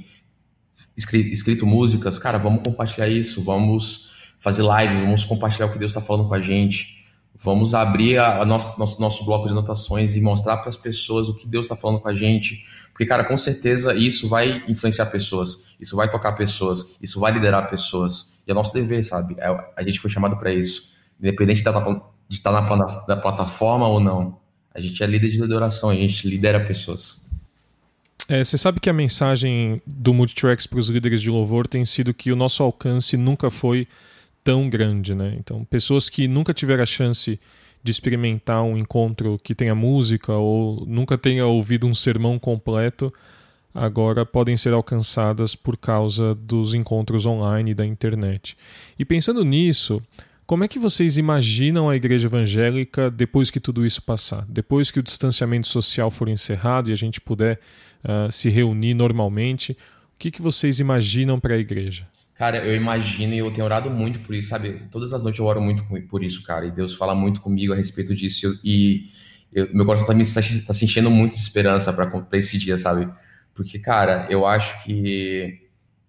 escrito, 0.98 1.29
escrito 1.29 1.65
músicas. 1.65 2.20
Cara, 2.20 2.38
vamos 2.38 2.62
compartilhar 2.62 3.08
isso, 3.08 3.41
vamos 3.41 4.34
fazer 4.38 4.63
lives, 4.63 5.00
vamos 5.00 5.24
compartilhar 5.24 5.67
o 5.67 5.72
que 5.72 5.79
Deus 5.79 5.91
está 5.91 6.01
falando 6.01 6.27
com 6.27 6.34
a 6.34 6.41
gente. 6.41 7.05
Vamos 7.38 7.74
abrir 7.74 8.17
a, 8.17 8.41
a 8.41 8.46
nosso, 8.46 8.77
nosso, 8.79 9.00
nosso 9.01 9.25
bloco 9.25 9.46
de 9.46 9.53
anotações 9.53 10.15
e 10.15 10.22
mostrar 10.22 10.58
para 10.58 10.70
as 10.70 10.77
pessoas 10.77 11.27
o 11.27 11.36
que 11.36 11.48
Deus 11.48 11.65
está 11.65 11.75
falando 11.75 12.00
com 12.00 12.08
a 12.08 12.13
gente. 12.13 12.63
Porque, 12.91 13.05
cara, 13.05 13.24
com 13.24 13.38
certeza 13.38 13.94
isso 13.94 14.27
vai 14.29 14.63
influenciar 14.67 15.05
pessoas, 15.08 15.75
isso 15.79 15.96
vai 15.96 16.10
tocar 16.10 16.34
pessoas, 16.34 16.98
isso 17.01 17.20
vai 17.20 17.32
liderar 17.32 17.70
pessoas. 17.70 18.39
E 18.48 18.51
é 18.51 18.53
nosso 18.53 18.74
dever, 18.74 19.03
sabe? 19.03 19.36
É, 19.38 19.48
a 19.75 19.84
gente 19.84 20.00
foi 20.00 20.10
chamado 20.10 20.38
para 20.38 20.53
isso. 20.53 20.96
Independente 21.20 21.63
de 21.63 21.70
estar 22.36 22.51
na, 22.51 23.03
na 23.08 23.17
plataforma 23.17 23.88
ou 23.88 24.00
não. 24.00 24.45
A 24.75 24.82
gente 24.82 25.01
é 25.01 25.08
líder 25.08 25.29
de 25.29 25.41
liderança, 25.41 25.88
a 25.88 25.96
gente 25.96 26.27
lidera 26.27 26.60
pessoas. 26.60 27.24
É, 28.27 28.44
você 28.44 28.58
sabe 28.58 28.79
que 28.79 28.89
a 28.89 28.94
mensagem 28.94 29.79
do 29.86 30.13
Multitracks 30.13 30.67
para 30.67 30.79
os 30.79 30.89
líderes 30.89 31.22
de 31.22 31.29
louvor 31.29 31.65
tem 31.65 31.86
sido 31.86 32.13
que 32.13 32.32
o 32.32 32.36
nosso 32.36 32.62
alcance 32.62 33.15
nunca 33.15 33.50
foi 33.50 33.88
tão 34.44 34.70
grande, 34.70 35.15
né? 35.15 35.36
Então, 35.39 35.63
pessoas 35.65 36.10
que 36.10 36.27
nunca 36.27 36.53
tiveram 36.53 36.84
a 36.84 36.86
chance 36.86 37.39
de 37.84 37.91
experimentar 37.91 38.63
um 38.63 38.75
encontro 38.77 39.39
que 39.44 39.55
tenha 39.55 39.75
música 39.75 40.34
ou 40.34 40.86
nunca 40.88 41.17
tenha 41.17 41.46
ouvido 41.46 41.88
um 41.88 41.94
sermão 41.94 42.38
completo, 42.39 43.13
agora 43.74 44.25
podem 44.25 44.58
ser 44.58 44.74
alcançadas 44.74 45.55
por 45.55 45.77
causa 45.77 46.34
dos 46.34 46.74
encontros 46.74 47.27
online 47.27 47.75
da 47.75 47.86
internet. 47.86 48.58
E 48.98 49.05
pensando 49.05 49.46
nisso, 49.46 50.01
como 50.46 50.64
é 50.64 50.68
que 50.68 50.78
vocês 50.78 51.18
imaginam 51.18 51.90
a 51.90 51.96
igreja 51.96 52.28
evangélica 52.28 53.10
depois 53.10 53.50
que 53.50 53.60
tudo 53.60 53.86
isso 53.86 54.02
passar? 54.02 54.46
Depois 54.48 54.92
que 54.92 55.00
o 55.00 55.04
distanciamento 55.04 55.68
social 55.68 56.12
for 56.12 56.30
encerrado 56.30 56.90
e 56.90 56.94
a 56.94 56.96
gente 56.96 57.20
puder 57.20 57.60
uh, 58.04 58.32
se 58.32 58.50
reunir 58.50 58.94
normalmente, 58.94 59.72
o 59.72 60.18
que, 60.20 60.30
que 60.30 60.42
vocês 60.42 60.80
imaginam 60.80 61.40
para 61.40 61.56
a 61.56 61.58
igreja? 61.58 62.08
Cara, 62.36 62.58
eu 62.60 62.75
imagino 62.75 63.34
e 63.34 63.40
eu 63.40 63.50
tenho 63.52 63.66
orado 63.66 63.90
muito 63.90 64.20
por 64.20 64.36
isso, 64.36 64.50
sabe? 64.50 64.84
Todas 64.92 65.14
as 65.14 65.24
noites 65.24 65.40
eu 65.40 65.46
oro 65.46 65.62
muito 65.62 65.84
por 66.08 66.24
isso, 66.24 66.44
cara. 66.44 66.68
E 66.68 66.72
Deus 66.72 66.94
fala 66.94 67.16
muito 67.16 67.42
comigo 67.42 67.74
a 67.74 67.75
respeito 67.75 68.14
disso. 68.14 68.60
E 68.64 69.06
eu, 69.52 69.70
meu 69.74 69.86
coração 69.86 70.06
também 70.06 70.22
está, 70.22 70.42
está 70.42 70.74
se 70.74 70.86
enchendo 70.86 71.10
muito 71.10 71.34
de 71.34 71.42
esperança 71.42 71.92
para 71.92 72.24
esse 72.34 72.58
dia, 72.60 72.78
sabe? 72.78 73.10
Porque, 73.54 73.80
cara, 73.80 74.28
eu 74.30 74.46
acho 74.46 74.84
que 74.84 75.62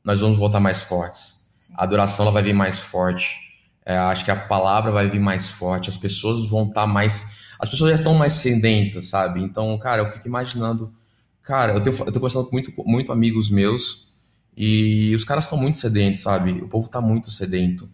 nós 0.04 0.20
vamos 0.20 0.36
voltar 0.36 0.60
mais 0.60 0.82
fortes. 0.82 1.46
Sim. 1.48 1.72
A 1.76 1.84
adoração 1.84 2.26
ela 2.26 2.32
vai 2.32 2.42
vir 2.42 2.54
mais 2.54 2.80
forte 2.80 3.45
é, 3.86 3.96
acho 3.96 4.24
que 4.24 4.32
a 4.32 4.36
palavra 4.36 4.90
vai 4.90 5.08
vir 5.08 5.20
mais 5.20 5.48
forte, 5.48 5.88
as 5.88 5.96
pessoas 5.96 6.50
vão 6.50 6.64
estar 6.66 6.82
tá 6.82 6.86
mais. 6.88 7.46
As 7.56 7.70
pessoas 7.70 7.92
já 7.92 7.94
estão 7.98 8.14
mais 8.14 8.32
sedentas, 8.32 9.06
sabe? 9.06 9.40
Então, 9.40 9.78
cara, 9.78 10.02
eu 10.02 10.06
fico 10.06 10.26
imaginando. 10.26 10.92
Cara, 11.40 11.72
eu, 11.74 11.80
tenho, 11.80 11.96
eu 11.96 12.06
tô 12.06 12.14
conversando 12.14 12.46
com 12.46 12.52
muito, 12.52 12.72
muito 12.84 13.12
amigos 13.12 13.48
meus 13.48 14.12
e 14.56 15.14
os 15.14 15.22
caras 15.24 15.44
estão 15.44 15.56
muito 15.56 15.76
sedentos, 15.76 16.20
sabe? 16.20 16.50
O 16.60 16.68
povo 16.68 16.90
tá 16.90 17.00
muito 17.00 17.30
sedento. 17.30 17.88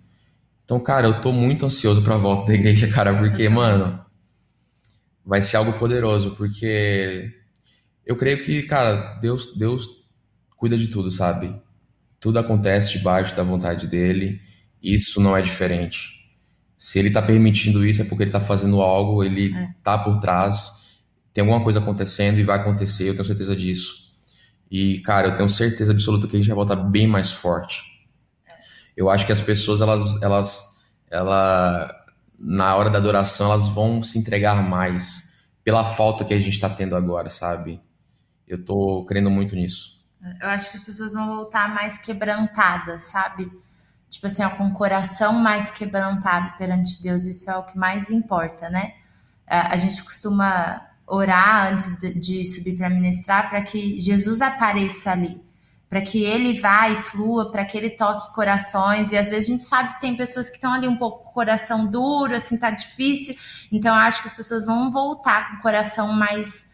Então, 0.64 0.80
cara, 0.80 1.06
eu 1.06 1.20
tô 1.20 1.30
muito 1.30 1.66
ansioso 1.66 2.00
pra 2.00 2.16
volta 2.16 2.46
da 2.46 2.54
igreja, 2.54 2.88
cara, 2.88 3.14
porque, 3.14 3.46
mano, 3.50 4.00
vai 5.24 5.42
ser 5.42 5.58
algo 5.58 5.74
poderoso, 5.74 6.30
porque 6.30 7.30
eu 8.06 8.16
creio 8.16 8.42
que, 8.42 8.62
cara, 8.62 9.18
Deus, 9.20 9.54
Deus 9.54 10.06
cuida 10.56 10.78
de 10.78 10.88
tudo, 10.88 11.10
sabe? 11.10 11.54
Tudo 12.18 12.38
acontece 12.38 12.96
debaixo 12.96 13.36
da 13.36 13.42
vontade 13.42 13.86
dele. 13.86 14.40
Isso 14.82 15.20
não 15.20 15.36
é 15.36 15.42
diferente. 15.42 16.20
Se 16.76 16.98
ele 16.98 17.08
está 17.08 17.22
permitindo 17.22 17.86
isso, 17.86 18.02
é 18.02 18.04
porque 18.04 18.24
ele 18.24 18.30
está 18.30 18.40
fazendo 18.40 18.82
algo, 18.82 19.22
ele 19.22 19.54
está 19.78 19.94
é. 19.94 19.98
por 19.98 20.18
trás, 20.18 21.02
tem 21.32 21.42
alguma 21.42 21.62
coisa 21.62 21.78
acontecendo 21.78 22.38
e 22.38 22.42
vai 22.42 22.58
acontecer, 22.58 23.08
eu 23.08 23.14
tenho 23.14 23.24
certeza 23.24 23.54
disso. 23.54 24.02
E, 24.70 25.00
cara, 25.00 25.28
eu 25.28 25.34
tenho 25.34 25.48
certeza 25.48 25.92
absoluta 25.92 26.26
que 26.26 26.36
a 26.36 26.40
gente 26.40 26.48
vai 26.48 26.56
voltar 26.56 26.76
bem 26.76 27.06
mais 27.06 27.30
forte. 27.30 27.84
Eu 28.96 29.08
acho 29.08 29.24
que 29.24 29.32
as 29.32 29.40
pessoas, 29.40 29.80
elas, 29.80 30.20
elas, 30.22 30.82
ela, 31.10 31.94
na 32.38 32.74
hora 32.74 32.90
da 32.90 32.98
adoração, 32.98 33.46
elas 33.50 33.68
vão 33.68 34.02
se 34.02 34.18
entregar 34.18 34.62
mais 34.62 35.32
pela 35.62 35.84
falta 35.84 36.24
que 36.24 36.34
a 36.34 36.38
gente 36.38 36.54
está 36.54 36.68
tendo 36.68 36.96
agora, 36.96 37.30
sabe? 37.30 37.80
Eu 38.46 38.62
tô 38.62 39.04
crendo 39.04 39.30
muito 39.30 39.54
nisso. 39.54 40.02
Eu 40.40 40.48
acho 40.48 40.70
que 40.70 40.76
as 40.76 40.82
pessoas 40.82 41.12
vão 41.12 41.26
voltar 41.26 41.72
mais 41.72 41.98
quebrantadas, 41.98 43.04
sabe? 43.04 43.50
Tipo 44.12 44.26
assim, 44.26 44.44
ó, 44.44 44.50
com 44.50 44.66
o 44.66 44.72
coração 44.72 45.32
mais 45.32 45.70
quebrantado 45.70 46.54
perante 46.58 47.02
Deus, 47.02 47.24
isso 47.24 47.50
é 47.50 47.56
o 47.56 47.62
que 47.62 47.78
mais 47.78 48.10
importa, 48.10 48.68
né? 48.68 48.92
A 49.48 49.74
gente 49.76 50.02
costuma 50.04 50.86
orar 51.06 51.72
antes 51.72 51.98
de, 51.98 52.44
subir 52.44 52.76
para 52.76 52.90
ministrar 52.90 53.48
para 53.48 53.62
que 53.62 53.98
Jesus 53.98 54.42
apareça 54.42 55.12
ali, 55.12 55.40
para 55.88 56.02
que 56.02 56.22
ele 56.22 56.60
vá 56.60 56.90
e 56.90 56.96
flua, 56.96 57.50
para 57.50 57.64
que 57.64 57.76
ele 57.76 57.90
toque 57.90 58.34
corações. 58.34 59.10
E 59.10 59.16
às 59.16 59.30
vezes 59.30 59.48
a 59.48 59.52
gente 59.52 59.62
sabe 59.62 59.94
que 59.94 60.00
tem 60.00 60.14
pessoas 60.14 60.48
que 60.48 60.56
estão 60.56 60.72
ali 60.72 60.86
um 60.86 60.96
pouco 60.96 61.24
com 61.24 61.30
o 61.30 61.32
coração 61.32 61.86
duro, 61.86 62.36
assim, 62.36 62.58
tá 62.58 62.70
difícil. 62.70 63.34
Então 63.70 63.94
acho 63.94 64.22
que 64.22 64.28
as 64.28 64.34
pessoas 64.34 64.66
vão 64.66 64.90
voltar 64.90 65.50
com 65.50 65.56
o 65.56 65.60
coração 65.60 66.12
mais 66.12 66.72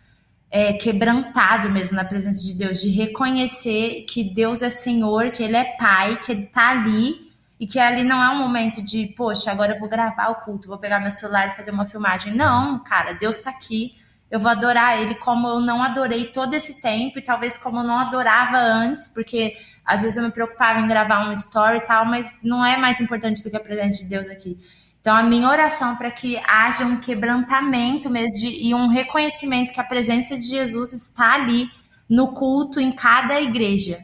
é, 0.51 0.73
quebrantado 0.73 1.71
mesmo 1.71 1.97
na 1.97 2.05
presença 2.05 2.43
de 2.43 2.55
Deus, 2.55 2.81
de 2.81 2.89
reconhecer 2.89 4.05
que 4.09 4.25
Deus 4.25 4.61
é 4.61 4.71
Senhor, 4.71 5.31
que 5.31 5.43
Ele 5.43 5.57
é 5.57 5.77
Pai, 5.77 6.17
que 6.17 6.33
Ele 6.33 6.47
tá 6.47 6.71
ali 6.71 7.28
e 7.61 7.67
que 7.67 7.79
ali 7.79 8.05
não 8.05 8.23
é 8.23 8.29
um 8.31 8.39
momento 8.39 8.83
de, 8.83 9.09
poxa, 9.17 9.51
agora 9.51 9.75
eu 9.75 9.79
vou 9.79 9.89
gravar 9.89 10.29
o 10.29 10.37
culto, 10.37 10.69
vou 10.69 10.79
pegar 10.79 11.01
meu 11.01 11.11
celular 11.11 11.49
e 11.49 11.57
fazer 11.57 11.71
uma 11.71 11.87
filmagem. 11.87 12.35
Não, 12.35 12.79
cara, 12.85 13.13
Deus 13.13 13.39
está 13.39 13.51
aqui. 13.51 13.93
Eu 14.31 14.39
vou 14.39 14.51
adorar 14.51 15.01
Ele 15.01 15.15
como 15.15 15.49
eu 15.49 15.59
não 15.59 15.83
adorei 15.83 16.27
todo 16.27 16.55
esse 16.55 16.83
tempo 16.83 17.19
e 17.19 17.23
talvez 17.23 17.57
como 17.57 17.79
eu 17.79 17.85
não 17.85 17.99
adorava 17.99 18.59
antes, 18.59 19.09
porque 19.09 19.55
às 19.85 20.03
vezes 20.03 20.19
eu 20.19 20.23
me 20.23 20.31
preocupava 20.31 20.81
em 20.81 20.87
gravar 20.87 21.27
um 21.27 21.33
story 21.33 21.79
e 21.79 21.81
tal, 21.81 22.05
mas 22.05 22.39
não 22.43 22.65
é 22.65 22.77
mais 22.77 23.01
importante 23.01 23.43
do 23.43 23.51
que 23.51 23.57
a 23.57 23.61
presença 23.61 24.03
de 24.03 24.09
Deus 24.09 24.29
aqui. 24.29 24.59
Então, 25.01 25.17
a 25.17 25.23
minha 25.23 25.49
oração 25.49 25.95
é 25.95 25.97
para 25.97 26.11
que 26.11 26.37
haja 26.47 26.85
um 26.85 27.01
quebrantamento 27.01 28.11
mesmo 28.11 28.39
de, 28.39 28.69
e 28.69 28.75
um 28.75 28.89
reconhecimento 28.89 29.73
que 29.73 29.81
a 29.81 29.85
presença 29.85 30.37
de 30.37 30.47
Jesus 30.47 30.93
está 30.93 31.35
ali 31.35 31.71
no 32.09 32.35
culto 32.35 32.79
em 32.79 32.93
cada 32.93 33.41
igreja. 33.41 33.99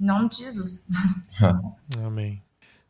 Em 0.00 0.04
nome 0.04 0.28
de 0.28 0.38
Jesus. 0.38 0.86
Amém. 2.04 2.43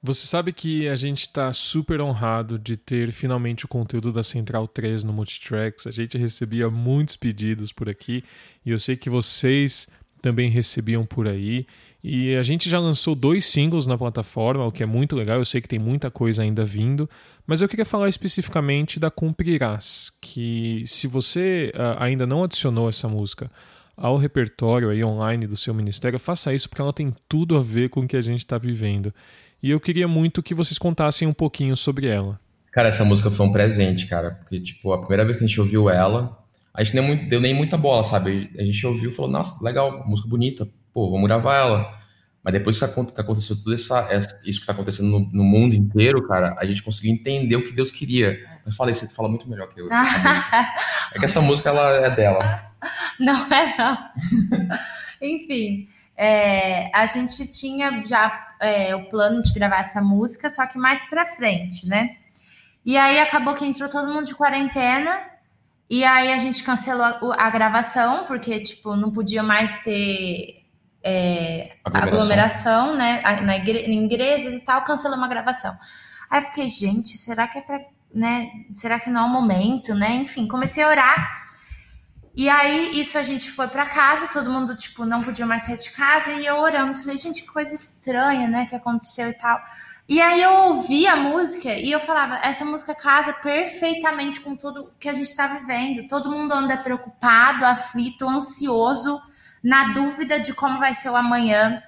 Você 0.07 0.27
sabe 0.27 0.53
que 0.53 0.87
a 0.87 0.97
gente 0.97 1.23
está 1.23 1.51
super 1.51 1.99
honrado 1.99 2.59
de 2.59 2.77
ter 2.77 3.11
finalmente 3.11 3.65
o 3.65 3.69
conteúdo 3.69 4.13
da 4.13 4.23
Central 4.23 4.69
3 4.69 5.03
no 5.03 5.15
Multitracks. 5.15 5.87
A 5.87 5.91
gente 5.91 6.19
recebia 6.19 6.69
muitos 6.69 7.17
pedidos 7.17 7.73
por 7.73 7.89
aqui 7.89 8.23
e 8.67 8.71
eu 8.71 8.79
sei 8.79 8.99
que 8.99 9.09
vocês 9.09 9.89
também 10.21 10.51
recebiam 10.51 11.07
por 11.07 11.27
aí. 11.27 11.67
E 12.03 12.35
a 12.35 12.43
gente 12.43 12.69
já 12.69 12.79
lançou 12.79 13.15
dois 13.15 13.47
singles 13.47 13.87
na 13.87 13.97
plataforma, 13.97 14.67
o 14.67 14.71
que 14.71 14.83
é 14.83 14.87
muito 14.87 15.17
legal. 15.17 15.39
Eu 15.39 15.45
sei 15.47 15.63
que 15.63 15.69
tem 15.69 15.79
muita 15.79 16.11
coisa 16.11 16.43
ainda 16.43 16.67
vindo, 16.67 17.09
mas 17.47 17.63
eu 17.63 17.69
queria 17.69 17.87
falar 17.87 18.11
especificamente 18.11 19.01
da 19.01 19.11
Cumprirás, 19.11 20.13
que 20.21 20.85
se 20.87 21.07
você 21.07 21.73
uh, 21.75 21.97
ainda 21.99 22.27
não 22.27 22.45
adicionou 22.45 22.91
essa 22.91 23.09
música 23.09 23.51
ao 23.97 24.19
repertório 24.19 24.91
aí 24.91 25.03
online 25.03 25.47
do 25.47 25.57
seu 25.57 25.73
ministério, 25.73 26.19
faça 26.19 26.53
isso 26.53 26.69
porque 26.69 26.83
ela 26.83 26.93
tem 26.93 27.11
tudo 27.27 27.57
a 27.57 27.63
ver 27.63 27.89
com 27.89 28.01
o 28.01 28.07
que 28.07 28.19
a 28.19 28.23
gente 28.23 28.41
está 28.41 28.59
vivendo. 28.59 29.15
E 29.65 29.71
eu 29.71 29.81
queria 29.81 30.07
muito 30.07 30.43
que 30.43 30.55
vocês 30.55 30.79
contassem 30.79 31.27
um 31.27 31.33
pouquinho 31.33 31.75
sobre 31.75 32.07
ela. 32.07 32.39
Cara, 32.71 32.89
essa 32.91 33.03
música 33.03 33.31
foi 33.31 33.47
um 33.47 33.51
presente, 33.51 34.07
cara. 34.07 34.33
Porque, 34.33 34.61
tipo, 34.61 34.93
a 34.93 34.99
primeira 34.99 35.25
vez 35.25 35.39
que 35.39 35.45
a 35.45 35.47
gente 35.47 35.59
ouviu 35.59 35.89
ela, 35.89 36.39
a 36.75 36.85
gente 36.85 36.95
nem 36.95 37.03
muito, 37.03 37.29
deu 37.31 37.41
nem 37.41 37.55
muita 37.55 37.79
bola, 37.79 38.05
sabe? 38.05 38.51
A 38.59 38.63
gente 38.63 38.87
ouviu 38.87 39.09
e 39.09 39.13
falou, 39.15 39.31
nossa, 39.31 39.65
legal, 39.65 40.07
música 40.07 40.29
bonita, 40.29 40.69
pô, 40.93 41.11
vamos 41.11 41.27
gravar 41.27 41.57
ela. 41.57 41.99
Mas 42.43 42.53
depois 42.53 42.79
que 42.79 42.85
aconteceu 42.85 43.57
tudo 43.57 43.73
essa, 43.73 44.07
isso 44.45 44.61
que 44.61 44.67
tá 44.67 44.75
acontecendo 44.75 45.09
no, 45.09 45.21
no, 45.33 45.45
mundo 45.45 45.75
inteiro, 45.75 46.29
cara, 46.29 46.55
a 46.59 46.67
gente 46.67 46.83
conseguiu 46.83 47.15
entender 47.15 47.57
o 47.57 47.65
que 47.65 47.73
Deus 47.73 47.91
queria. 47.91 48.39
Eu 48.67 48.73
falei, 48.73 48.93
você 48.93 49.09
fala 49.09 49.31
muito 49.31 49.49
melhor 49.49 49.71
que 49.71 49.81
eu. 49.81 49.89
é 49.91 51.19
que 51.19 51.25
essa 51.25 51.41
música, 51.41 51.71
ela 51.71 51.89
é 52.05 52.11
dela. 52.11 52.71
Não 53.19 53.51
é, 53.51 53.75
não. 53.79 53.99
Enfim, 55.23 55.89
é, 56.15 56.95
a 56.95 57.07
gente 57.07 57.47
tinha 57.47 58.05
já 58.05 58.54
é, 58.65 58.97
o 58.97 59.09
plano 59.09 59.43
de 59.43 59.53
gravar 59.53 59.79
essa 59.79 60.01
música, 60.01 60.49
só 60.49 60.67
que 60.67 60.79
mais 60.79 61.03
pra 61.09 61.25
frente, 61.25 61.87
né? 61.87 62.17
E 62.85 62.97
aí 62.97 63.19
acabou 63.19 63.55
que 63.55 63.65
entrou 63.65 63.89
todo 63.89 64.13
mundo 64.13 64.27
de 64.27 64.35
quarentena, 64.35 65.21
e 65.89 66.05
aí 66.05 66.33
a 66.33 66.39
gente 66.39 66.65
cancelou 66.65 67.05
a, 67.05 67.47
a 67.47 67.51
gravação, 67.51 68.25
porque, 68.25 68.61
tipo, 68.61 68.97
não 68.97 69.11
podia 69.11 69.43
mais 69.43 69.83
ter 69.83 70.65
é, 71.03 71.77
aglomeração. 71.85 72.93
aglomeração, 72.93 72.97
né, 72.97 73.21
na 73.43 73.57
igre 73.57 73.81
em 73.81 74.05
igrejas 74.05 74.55
e 74.55 74.61
tal, 74.61 74.83
cancelamos 74.83 75.25
a 75.25 75.29
gravação. 75.29 75.77
Aí 76.31 76.41
eu 76.41 76.43
fiquei, 76.47 76.69
gente, 76.69 77.09
será 77.19 77.47
que 77.47 77.59
é 77.59 77.61
pra, 77.61 77.81
né, 78.13 78.51
será 78.73 78.99
que 78.99 79.11
não 79.11 79.23
é 79.23 79.25
o 79.25 79.29
momento, 79.29 79.95
né? 79.95 80.15
Enfim, 80.15 80.49
comecei 80.49 80.83
a 80.83 80.89
orar. 80.89 81.44
E 82.37 82.49
aí, 82.49 82.99
isso 82.99 83.17
a 83.17 83.23
gente 83.23 83.51
foi 83.51 83.69
para 83.69 83.87
casa, 83.87 84.29
todo 84.29 84.51
mundo, 84.51 84.77
tipo, 84.77 85.05
não 85.05 85.23
podia 85.23 85.47
mais 85.47 85.63
sair 85.63 85.79
de 85.79 85.93
casa, 85.93 86.33
e 86.33 86.45
eu 86.45 86.57
orando, 86.57 86.95
falei, 86.95 87.17
gente, 87.17 87.43
que 87.43 87.49
coisa 87.49 87.73
estranha, 87.75 88.49
né, 88.49 88.67
que 88.67 88.75
aconteceu 88.75 89.29
e 89.31 89.35
tal. 89.35 89.63
E 90.07 90.21
aí 90.21 90.43
eu 90.43 90.53
ouvi 90.53 91.07
a 91.07 91.17
música 91.17 91.73
e 91.73 91.91
eu 91.91 91.99
falava, 92.01 92.39
essa 92.43 92.63
música 92.65 92.95
casa 92.95 93.33
perfeitamente 93.33 94.41
com 94.41 94.55
tudo 94.55 94.93
que 95.01 95.09
a 95.09 95.13
gente 95.15 95.27
está 95.27 95.47
vivendo. 95.47 96.07
Todo 96.07 96.31
mundo 96.31 96.53
anda 96.53 96.77
preocupado, 96.77 97.65
aflito, 97.65 98.29
ansioso, 98.29 99.19
na 99.63 99.93
dúvida 99.95 100.39
de 100.39 100.53
como 100.53 100.79
vai 100.79 100.93
ser 100.93 101.09
o 101.09 101.17
amanhã. 101.17 101.83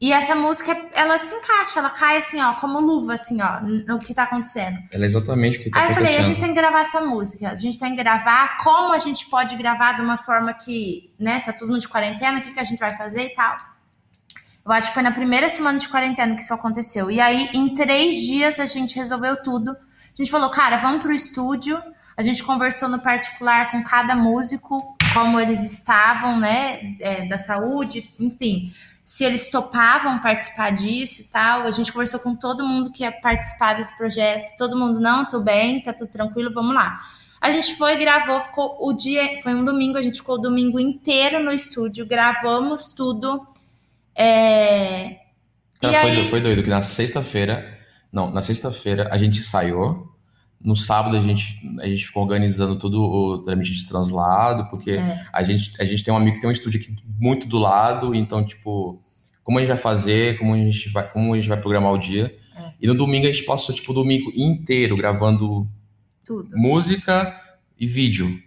E 0.00 0.12
essa 0.12 0.34
música, 0.34 0.74
ela 0.94 1.18
se 1.18 1.34
encaixa, 1.34 1.78
ela 1.78 1.90
cai 1.90 2.16
assim, 2.16 2.40
ó, 2.40 2.54
como 2.54 2.80
luva, 2.80 3.12
assim, 3.12 3.38
ó, 3.42 3.60
no 3.60 3.98
que 3.98 4.14
tá 4.14 4.22
acontecendo. 4.22 4.78
Ela 4.94 5.04
é 5.04 5.06
exatamente 5.06 5.58
o 5.58 5.62
que 5.62 5.70
tá 5.70 5.78
Aí 5.78 5.84
acontecendo. 5.84 6.06
Aí 6.06 6.12
eu 6.12 6.14
falei, 6.14 6.20
a 6.20 6.26
gente 6.26 6.40
tem 6.40 6.48
que 6.48 6.54
gravar 6.54 6.80
essa 6.80 7.00
música, 7.02 7.50
a 7.50 7.56
gente 7.56 7.78
tem 7.78 7.90
que 7.94 8.02
gravar 8.02 8.56
como 8.64 8.94
a 8.94 8.98
gente 8.98 9.28
pode 9.28 9.54
gravar 9.56 9.92
de 9.92 10.00
uma 10.00 10.16
forma 10.16 10.54
que, 10.54 11.12
né, 11.18 11.40
tá 11.40 11.52
todo 11.52 11.68
mundo 11.68 11.82
de 11.82 11.88
quarentena, 11.88 12.38
o 12.38 12.40
que, 12.40 12.50
que 12.50 12.58
a 12.58 12.64
gente 12.64 12.78
vai 12.78 12.96
fazer 12.96 13.24
e 13.24 13.34
tal. 13.34 13.58
Eu 14.64 14.72
acho 14.72 14.88
que 14.88 14.94
foi 14.94 15.02
na 15.02 15.12
primeira 15.12 15.50
semana 15.50 15.78
de 15.78 15.86
quarentena 15.86 16.34
que 16.34 16.40
isso 16.40 16.54
aconteceu. 16.54 17.10
E 17.10 17.20
aí, 17.20 17.50
em 17.52 17.74
três 17.74 18.14
dias, 18.16 18.58
a 18.58 18.64
gente 18.64 18.96
resolveu 18.96 19.42
tudo. 19.42 19.72
A 19.72 20.16
gente 20.16 20.30
falou, 20.30 20.48
cara, 20.48 20.78
vamos 20.78 21.02
pro 21.02 21.12
estúdio. 21.12 21.78
A 22.16 22.22
gente 22.22 22.42
conversou 22.42 22.88
no 22.88 23.00
particular 23.00 23.70
com 23.70 23.82
cada 23.82 24.16
músico, 24.16 24.96
como 25.12 25.38
eles 25.38 25.60
estavam, 25.60 26.40
né, 26.40 26.94
é, 27.00 27.26
da 27.28 27.36
saúde, 27.36 28.14
enfim 28.18 28.72
se 29.10 29.24
eles 29.24 29.50
topavam 29.50 30.20
participar 30.20 30.70
disso 30.70 31.22
e 31.22 31.24
tal. 31.24 31.62
A 31.62 31.70
gente 31.72 31.92
conversou 31.92 32.20
com 32.20 32.36
todo 32.36 32.64
mundo 32.64 32.92
que 32.92 33.02
ia 33.02 33.10
participar 33.10 33.74
desse 33.74 33.98
projeto. 33.98 34.56
Todo 34.56 34.78
mundo, 34.78 35.00
não, 35.00 35.26
tô 35.26 35.40
bem, 35.40 35.82
tá 35.82 35.92
tudo 35.92 36.08
tranquilo, 36.08 36.54
vamos 36.54 36.72
lá. 36.72 36.96
A 37.40 37.50
gente 37.50 37.74
foi, 37.74 37.96
gravou, 37.96 38.40
ficou 38.40 38.76
o 38.78 38.92
dia, 38.92 39.42
foi 39.42 39.52
um 39.52 39.64
domingo, 39.64 39.98
a 39.98 40.02
gente 40.02 40.18
ficou 40.18 40.36
o 40.36 40.40
domingo 40.40 40.78
inteiro 40.78 41.42
no 41.42 41.50
estúdio, 41.50 42.06
gravamos 42.06 42.92
tudo. 42.92 43.44
É... 44.14 45.16
Cara, 45.80 46.02
foi, 46.02 46.10
aí... 46.10 46.28
foi 46.28 46.40
doido 46.40 46.62
que 46.62 46.70
na 46.70 46.80
sexta-feira, 46.80 47.80
não, 48.12 48.30
na 48.30 48.40
sexta-feira 48.40 49.08
a 49.10 49.16
gente 49.16 49.40
ensaiou, 49.40 50.08
no 50.62 50.76
sábado 50.76 51.16
a 51.16 51.20
gente, 51.20 51.58
a 51.80 51.88
gente 51.88 52.04
ficou 52.04 52.22
organizando 52.22 52.76
todo 52.76 53.00
o 53.00 53.38
trâmite 53.38 53.72
de 53.72 53.86
translado, 53.86 54.68
porque 54.68 54.92
é. 54.92 55.24
a, 55.32 55.42
gente, 55.42 55.72
a 55.80 55.84
gente 55.84 56.04
tem 56.04 56.12
um 56.12 56.16
amigo 56.16 56.34
que 56.34 56.40
tem 56.40 56.48
um 56.48 56.52
estúdio 56.52 56.78
aqui 56.80 56.94
muito 57.18 57.46
do 57.46 57.58
lado, 57.58 58.14
então, 58.14 58.44
tipo, 58.44 59.02
como 59.42 59.58
a 59.58 59.62
gente 59.62 59.68
vai 59.68 59.78
fazer, 59.78 60.38
como 60.38 60.54
a 60.54 60.58
gente 60.58 60.90
vai, 60.90 61.10
como 61.10 61.32
a 61.32 61.36
gente 61.36 61.48
vai 61.48 61.58
programar 61.58 61.92
o 61.92 61.98
dia. 61.98 62.36
É. 62.54 62.72
E 62.82 62.86
no 62.86 62.94
domingo 62.94 63.26
a 63.26 63.32
gente 63.32 63.44
passou, 63.44 63.74
tipo, 63.74 63.92
o 63.92 63.94
domingo 63.94 64.30
inteiro 64.36 64.96
gravando 64.96 65.66
Tudo. 66.24 66.50
música 66.54 67.34
e 67.78 67.86
vídeo. 67.86 68.38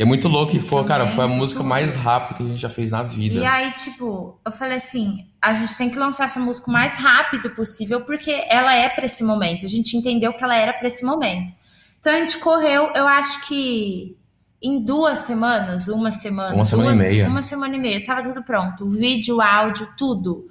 E 0.00 0.02
é 0.02 0.06
muito 0.06 0.28
louco, 0.28 0.56
e 0.56 0.58
foi, 0.58 0.82
cara, 0.84 1.06
foi 1.06 1.26
a 1.26 1.28
música 1.28 1.62
mais 1.62 1.94
rápida 1.94 2.34
que 2.34 2.42
a 2.42 2.46
gente 2.46 2.58
já 2.58 2.70
fez 2.70 2.90
na 2.90 3.02
vida. 3.02 3.34
E 3.34 3.44
aí, 3.44 3.70
tipo, 3.72 4.40
eu 4.42 4.50
falei 4.50 4.78
assim, 4.78 5.28
a 5.42 5.52
gente 5.52 5.76
tem 5.76 5.90
que 5.90 5.98
lançar 5.98 6.24
essa 6.24 6.40
música 6.40 6.70
o 6.70 6.72
mais 6.72 6.96
rápido 6.96 7.50
possível, 7.50 8.00
porque 8.00 8.30
ela 8.48 8.74
é 8.74 8.88
para 8.88 9.04
esse 9.04 9.22
momento. 9.22 9.66
A 9.66 9.68
gente 9.68 9.94
entendeu 9.98 10.32
que 10.32 10.42
ela 10.42 10.56
era 10.56 10.72
para 10.72 10.88
esse 10.88 11.04
momento. 11.04 11.52
Então 11.98 12.14
a 12.14 12.16
gente 12.16 12.38
correu, 12.38 12.90
eu 12.94 13.06
acho 13.06 13.46
que 13.46 14.16
em 14.62 14.82
duas 14.82 15.18
semanas, 15.18 15.86
uma 15.86 16.10
semana. 16.10 16.54
Uma 16.54 16.64
semana 16.64 16.94
duas, 16.94 17.00
e 17.02 17.10
meia. 17.10 17.28
Uma 17.28 17.42
semana 17.42 17.76
e 17.76 17.78
meia, 17.78 18.02
tava 18.02 18.22
tudo 18.22 18.42
pronto. 18.42 18.86
O 18.86 18.88
vídeo, 18.88 19.36
o 19.36 19.42
áudio, 19.42 19.86
tudo. 19.98 20.46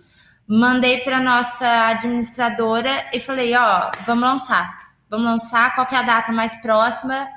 Mandei 0.48 1.00
para 1.00 1.20
nossa 1.20 1.88
administradora 1.88 2.92
e 3.12 3.20
falei, 3.20 3.56
ó, 3.56 3.90
vamos 4.06 4.30
lançar. 4.30 4.76
Vamos 5.10 5.26
lançar, 5.26 5.74
qual 5.74 5.88
é 5.92 5.96
a 5.96 6.04
data 6.04 6.32
mais 6.32 6.54
próxima? 6.62 7.28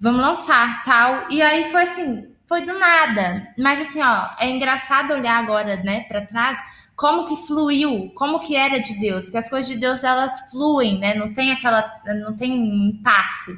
Vamos 0.00 0.20
lançar, 0.20 0.82
tal. 0.82 1.26
E 1.30 1.42
aí 1.42 1.64
foi 1.70 1.82
assim, 1.82 2.28
foi 2.46 2.62
do 2.62 2.78
nada. 2.78 3.48
Mas 3.58 3.80
assim, 3.80 4.02
ó, 4.02 4.30
é 4.38 4.48
engraçado 4.48 5.12
olhar 5.12 5.36
agora, 5.36 5.76
né, 5.76 6.00
para 6.08 6.22
trás, 6.22 6.58
como 6.98 7.26
que 7.26 7.36
fluiu, 7.46 8.10
como 8.16 8.40
que 8.40 8.56
era 8.56 8.80
de 8.80 8.98
Deus, 8.98 9.24
porque 9.24 9.38
as 9.38 9.48
coisas 9.48 9.70
de 9.70 9.78
Deus 9.78 10.02
elas 10.02 10.50
fluem, 10.50 10.98
né? 10.98 11.14
Não 11.14 11.32
tem 11.32 11.52
aquela, 11.52 11.88
não 12.06 12.34
tem 12.34 12.50
um 12.50 12.88
impasse. 12.88 13.52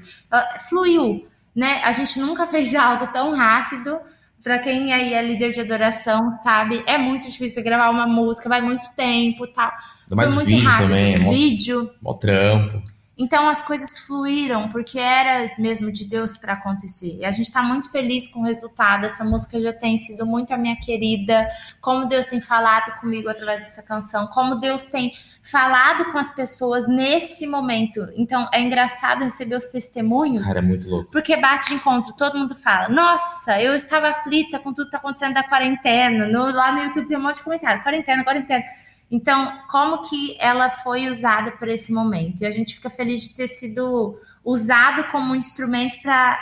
Fluiu, 0.68 1.26
né? 1.56 1.80
A 1.82 1.90
gente 1.92 2.20
nunca 2.20 2.44
fez 2.48 2.74
algo 2.74 3.06
tão 3.06 3.34
rápido. 3.34 3.98
Para 4.42 4.58
quem 4.58 4.92
aí 4.92 5.12
é 5.12 5.22
líder 5.22 5.52
de 5.52 5.60
adoração, 5.60 6.32
sabe, 6.32 6.82
é 6.86 6.96
muito 6.96 7.30
difícil 7.30 7.62
gravar 7.62 7.90
uma 7.90 8.06
música, 8.06 8.48
vai 8.48 8.62
muito 8.62 8.86
tempo, 8.96 9.46
tal. 9.46 9.70
Mas 10.10 10.34
vídeo 10.34 10.64
rápido. 10.64 10.88
também, 10.88 11.12
é 11.12 11.16
vídeo, 11.16 11.90
mó 12.00 12.14
trampo. 12.14 12.82
Então 13.20 13.46
as 13.50 13.62
coisas 13.62 13.98
fluíram 13.98 14.70
porque 14.70 14.98
era 14.98 15.52
mesmo 15.58 15.92
de 15.92 16.08
Deus 16.08 16.38
para 16.38 16.54
acontecer. 16.54 17.18
E 17.18 17.24
a 17.26 17.30
gente 17.30 17.48
está 17.48 17.62
muito 17.62 17.90
feliz 17.90 18.26
com 18.32 18.40
o 18.40 18.44
resultado. 18.44 19.04
Essa 19.04 19.22
música 19.22 19.60
já 19.60 19.74
tem 19.74 19.94
sido 19.98 20.24
muito 20.24 20.54
a 20.54 20.56
minha 20.56 20.74
querida. 20.76 21.46
Como 21.82 22.06
Deus 22.06 22.26
tem 22.26 22.40
falado 22.40 22.98
comigo 22.98 23.28
através 23.28 23.60
dessa 23.60 23.82
canção, 23.82 24.26
como 24.28 24.54
Deus 24.54 24.86
tem 24.86 25.12
falado 25.42 26.10
com 26.12 26.16
as 26.16 26.34
pessoas 26.34 26.88
nesse 26.88 27.46
momento. 27.46 28.08
Então 28.16 28.48
é 28.54 28.62
engraçado 28.62 29.22
receber 29.22 29.56
os 29.56 29.66
testemunhos. 29.66 30.46
Cara, 30.46 30.60
é 30.60 30.62
muito 30.62 30.88
louco. 30.88 31.10
Porque 31.10 31.36
bate 31.36 31.68
de 31.68 31.74
encontro, 31.74 32.14
todo 32.14 32.38
mundo 32.38 32.56
fala: 32.56 32.88
Nossa, 32.88 33.60
eu 33.60 33.74
estava 33.74 34.08
aflita 34.08 34.58
com 34.58 34.72
tudo 34.72 34.84
que 34.84 34.96
está 34.96 34.98
acontecendo 34.98 35.34
da 35.34 35.42
quarentena. 35.42 36.26
No, 36.26 36.50
lá 36.50 36.72
no 36.72 36.78
YouTube 36.78 37.06
tem 37.06 37.18
um 37.18 37.22
monte 37.22 37.36
de 37.36 37.42
comentário: 37.42 37.82
quarentena, 37.82 38.24
quarentena. 38.24 38.64
Então, 39.10 39.52
como 39.68 40.02
que 40.02 40.36
ela 40.38 40.70
foi 40.70 41.08
usada 41.08 41.52
por 41.52 41.68
esse 41.68 41.92
momento? 41.92 42.42
E 42.42 42.46
a 42.46 42.50
gente 42.50 42.74
fica 42.74 42.88
feliz 42.88 43.22
de 43.22 43.34
ter 43.34 43.48
sido 43.48 44.16
usado 44.44 45.04
como 45.10 45.32
um 45.32 45.36
instrumento 45.36 46.00
para 46.02 46.38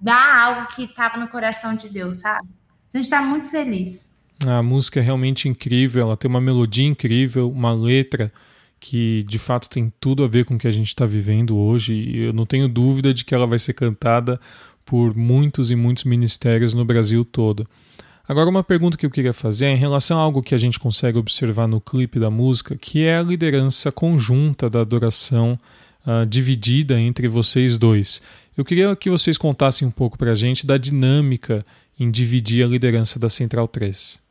dar 0.00 0.42
algo 0.42 0.68
que 0.74 0.84
estava 0.84 1.16
no 1.16 1.28
coração 1.28 1.74
de 1.74 1.88
Deus, 1.88 2.16
sabe? 2.16 2.48
A 2.92 2.98
gente 2.98 3.04
está 3.04 3.22
muito 3.22 3.48
feliz. 3.48 4.12
A 4.46 4.62
música 4.62 4.98
é 5.00 5.02
realmente 5.02 5.48
incrível, 5.48 6.02
ela 6.02 6.16
tem 6.16 6.28
uma 6.28 6.40
melodia 6.40 6.86
incrível, 6.86 7.48
uma 7.48 7.72
letra 7.72 8.32
que 8.80 9.22
de 9.22 9.38
fato 9.38 9.70
tem 9.70 9.92
tudo 9.98 10.24
a 10.24 10.28
ver 10.28 10.44
com 10.44 10.56
o 10.56 10.58
que 10.58 10.68
a 10.68 10.72
gente 10.72 10.88
está 10.88 11.06
vivendo 11.06 11.56
hoje. 11.56 11.94
E 11.94 12.24
eu 12.24 12.32
não 12.32 12.44
tenho 12.44 12.68
dúvida 12.68 13.14
de 13.14 13.24
que 13.24 13.34
ela 13.34 13.46
vai 13.46 13.58
ser 13.58 13.72
cantada 13.72 14.38
por 14.84 15.16
muitos 15.16 15.70
e 15.70 15.76
muitos 15.76 16.04
ministérios 16.04 16.74
no 16.74 16.84
Brasil 16.84 17.24
todo. 17.24 17.66
Agora, 18.26 18.48
uma 18.48 18.64
pergunta 18.64 18.96
que 18.96 19.04
eu 19.04 19.10
queria 19.10 19.34
fazer 19.34 19.66
é 19.66 19.72
em 19.72 19.76
relação 19.76 20.18
a 20.18 20.22
algo 20.22 20.42
que 20.42 20.54
a 20.54 20.58
gente 20.58 20.78
consegue 20.78 21.18
observar 21.18 21.68
no 21.68 21.78
clipe 21.78 22.18
da 22.18 22.30
música, 22.30 22.74
que 22.74 23.04
é 23.04 23.18
a 23.18 23.22
liderança 23.22 23.92
conjunta 23.92 24.70
da 24.70 24.80
adoração 24.80 25.58
uh, 26.06 26.24
dividida 26.24 26.98
entre 26.98 27.28
vocês 27.28 27.76
dois. 27.76 28.22
Eu 28.56 28.64
queria 28.64 28.96
que 28.96 29.10
vocês 29.10 29.36
contassem 29.36 29.86
um 29.86 29.90
pouco 29.90 30.16
para 30.16 30.32
a 30.32 30.34
gente 30.34 30.66
da 30.66 30.78
dinâmica 30.78 31.66
em 32.00 32.10
dividir 32.10 32.64
a 32.64 32.68
liderança 32.68 33.18
da 33.18 33.28
Central 33.28 33.68
3. 33.68 34.22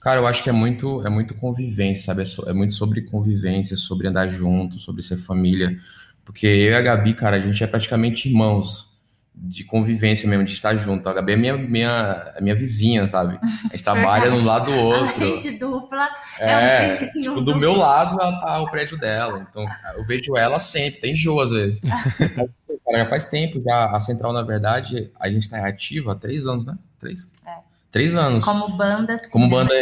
Cara, 0.00 0.20
eu 0.20 0.26
acho 0.26 0.40
que 0.40 0.48
é 0.48 0.52
muito, 0.52 1.04
é 1.04 1.10
muito 1.10 1.34
convivência, 1.34 2.04
sabe? 2.04 2.22
É, 2.22 2.50
é 2.50 2.52
muito 2.52 2.72
sobre 2.74 3.02
convivência, 3.02 3.76
sobre 3.76 4.06
andar 4.06 4.28
junto, 4.28 4.78
sobre 4.78 5.02
ser 5.02 5.16
família. 5.16 5.76
Porque 6.24 6.46
eu 6.46 6.70
e 6.70 6.74
a 6.74 6.80
Gabi, 6.80 7.14
cara, 7.14 7.38
a 7.38 7.40
gente 7.40 7.62
é 7.62 7.66
praticamente 7.66 8.28
irmãos 8.28 8.91
de 9.34 9.64
convivência 9.64 10.28
mesmo, 10.28 10.44
de 10.44 10.52
estar 10.52 10.74
junto. 10.76 11.08
A 11.08 11.12
Gabi 11.12 11.32
é 11.32 11.36
minha, 11.36 11.56
minha, 11.56 12.34
minha 12.40 12.54
vizinha, 12.54 13.06
sabe? 13.08 13.38
A 13.42 13.68
gente 13.68 13.82
trabalha 13.84 14.30
num 14.30 14.44
lado 14.44 14.66
do 14.66 14.78
outro. 14.78 15.24
Além 15.24 15.38
de 15.38 15.52
dupla, 15.52 16.08
é, 16.38 16.50
é 16.50 16.86
um 16.86 16.88
vizinho. 16.88 17.22
Tipo, 17.22 17.40
do 17.40 17.56
meu 17.56 17.74
lado 17.74 18.20
ela 18.20 18.40
tá 18.40 18.60
o 18.60 18.70
prédio 18.70 18.98
dela. 18.98 19.46
Então 19.48 19.66
eu 19.96 20.04
vejo 20.04 20.36
ela 20.36 20.60
sempre, 20.60 21.00
tem 21.00 21.12
enjoo 21.12 21.40
às 21.40 21.50
vezes. 21.50 21.80
Cara, 22.84 22.98
já 22.98 23.06
faz 23.06 23.24
tempo 23.24 23.62
já. 23.62 23.86
A 23.86 24.00
Central, 24.00 24.32
na 24.32 24.42
verdade, 24.42 25.10
a 25.18 25.30
gente 25.30 25.48
tá 25.48 25.66
ativa 25.66 26.12
há 26.12 26.14
três 26.14 26.46
anos, 26.46 26.66
né? 26.66 26.76
Três? 26.98 27.30
É. 27.46 27.72
Três 27.90 28.16
anos. 28.16 28.44
Como 28.44 28.68
banda, 28.70 29.18
sim. 29.18 29.30
Como 29.30 29.48
banda 29.48 29.74